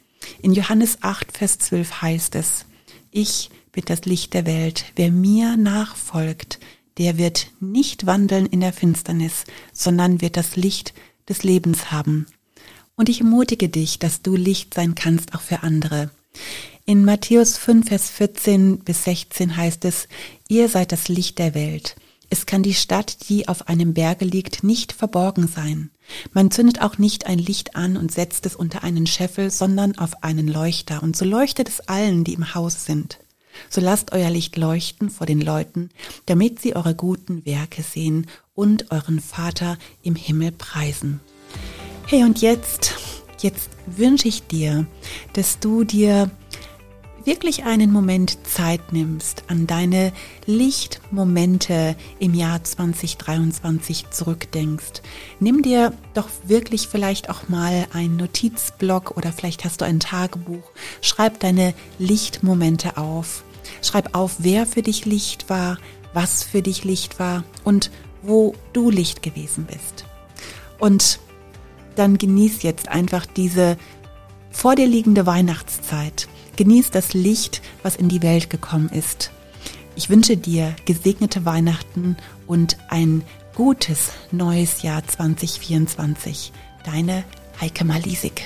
In 0.43 0.53
Johannes 0.53 0.99
8, 1.03 1.37
Vers 1.37 1.59
12 1.59 2.03
heißt 2.03 2.35
es, 2.35 2.67
ich 3.11 3.51
bin 3.73 3.85
das 3.87 4.05
Licht 4.05 4.35
der 4.35 4.47
Welt. 4.47 4.87
Wer 4.97 5.11
mir 5.11 5.57
nachfolgt, 5.57 6.59
der 6.99 7.17
wird 7.17 7.49
nicht 7.61 8.07
wandeln 8.07 8.47
in 8.47 8.61
der 8.61 8.73
Finsternis, 8.73 9.45
sondern 9.73 10.21
wird 10.21 10.37
das 10.37 10.57
Licht 10.57 10.95
des 11.29 11.43
Lebens 11.43 11.91
haben. 11.93 12.27
Und 12.97 13.09
ich 13.09 13.21
ermutige 13.21 13.69
dich, 13.69 13.99
dass 13.99 14.23
du 14.23 14.35
Licht 14.35 14.75
sein 14.75 14.95
kannst 14.95 15.35
auch 15.35 15.41
für 15.41 15.63
andere. 15.63 16.11
In 16.85 17.05
Matthäus 17.05 17.57
5, 17.57 17.89
Vers 17.89 18.11
14 18.11 18.79
bis 18.79 19.05
16 19.05 19.57
heißt 19.57 19.85
es, 19.85 20.09
ihr 20.49 20.69
seid 20.69 20.91
das 20.91 21.09
Licht 21.09 21.39
der 21.39 21.55
Welt. 21.55 21.97
Es 22.31 22.45
kann 22.47 22.63
die 22.63 22.75
Stadt, 22.75 23.29
die 23.29 23.49
auf 23.49 23.69
einem 23.69 23.95
Berge 23.95 24.25
liegt, 24.25 24.63
nicht 24.63 24.93
verborgen 24.93 25.49
sein. 25.49 25.91
Man 26.33 26.51
zündet 26.51 26.81
auch 26.83 26.99
nicht 26.99 27.27
ein 27.27 27.39
Licht 27.39 27.75
an 27.77 27.97
und 27.97 28.13
setzt 28.13 28.45
es 28.47 28.55
unter 28.55 28.85
einen 28.85 29.07
Scheffel, 29.07 29.51
sondern 29.51 29.97
auf 29.99 30.23
einen 30.23 30.49
Leuchter, 30.49 31.03
und 31.03 31.17
so 31.17 31.25
leuchtet 31.25 31.69
es 31.69 31.81
allen, 31.81 32.25
die 32.25 32.35
im 32.35 32.55
Haus 32.55 32.85
sind. 32.85 33.19
So 33.71 33.81
lasst 33.81 34.13
euer 34.13 34.31
Licht 34.31 34.57
leuchten 34.57 35.11
vor 35.11 35.27
den 35.27 35.41
Leuten, 35.41 35.91
damit 36.27 36.61
sie 36.61 36.77
eure 36.77 36.95
guten 36.95 37.45
Werke 37.45 37.83
sehen 37.83 38.27
und 38.55 38.91
euren 38.91 39.21
Vater 39.21 39.79
im 40.03 40.15
Himmel 40.15 40.53
preisen. 40.53 41.21
Hey, 42.07 42.25
und 42.25 42.41
jetzt, 42.41 42.95
jetzt 43.41 43.71
wünsche 43.87 44.29
ich 44.29 44.47
dir, 44.47 44.87
dass 45.33 45.59
du 45.59 45.85
dir 45.85 46.31
wirklich 47.29 47.65
einen 47.65 47.93
Moment 47.93 48.39
Zeit 48.47 48.95
nimmst, 48.95 49.45
an 49.49 49.67
deine 49.67 50.15
Lichtmomente 50.47 51.95
im 52.19 52.33
Jahr 52.33 52.65
2023 52.65 54.09
zurückdenkst. 54.09 55.03
Nimm 55.39 55.61
dir 55.61 55.93
doch 56.15 56.31
wirklich 56.45 56.89
vielleicht 56.89 57.29
auch 57.29 57.51
mal 57.51 57.87
einen 57.93 58.17
Notizblock 58.17 59.19
oder 59.19 59.31
vielleicht 59.31 59.67
hast 59.67 59.83
du 59.83 59.85
ein 59.85 60.01
Tagebuch. 60.01 60.71
Schreib 61.03 61.39
deine 61.41 61.75
Lichtmomente 61.99 62.97
auf. 62.97 63.45
Schreib 63.83 64.17
auf, 64.17 64.37
wer 64.39 64.65
für 64.65 64.81
dich 64.81 65.05
Licht 65.05 65.51
war, 65.51 65.77
was 66.15 66.45
für 66.45 66.63
dich 66.63 66.85
Licht 66.85 67.21
war 67.21 67.45
und 67.63 67.91
wo 68.23 68.55
du 68.73 68.89
Licht 68.89 69.23
gewesen 69.23 69.67
bist. 69.67 70.07
Und 70.79 71.21
dann 71.95 72.17
genieß 72.17 72.63
jetzt 72.63 72.89
einfach 72.89 73.27
diese 73.27 73.77
vor 74.51 74.77
dir 74.77 74.87
liegende 74.87 75.27
Weihnachtszeit. 75.27 76.27
Genieß 76.59 76.91
das 76.91 77.15
Licht, 77.15 77.63
was 77.85 77.95
in 77.95 78.09
die 78.09 78.21
Welt 78.21 78.51
gekommen 78.51 78.89
ist. 78.89 79.31
Ich 79.95 80.11
wünsche 80.11 80.37
dir 80.37 80.75
gesegnete 80.87 81.45
Weihnachten 81.45 82.17
und 82.49 82.79
ein 82.89 83.23
gutes 83.55 84.11
neues 84.33 84.83
Jahr 84.83 85.07
2024. 85.07 86.53
Deine 86.85 87.23
Heike 87.61 87.85
Malisik. 87.85 88.43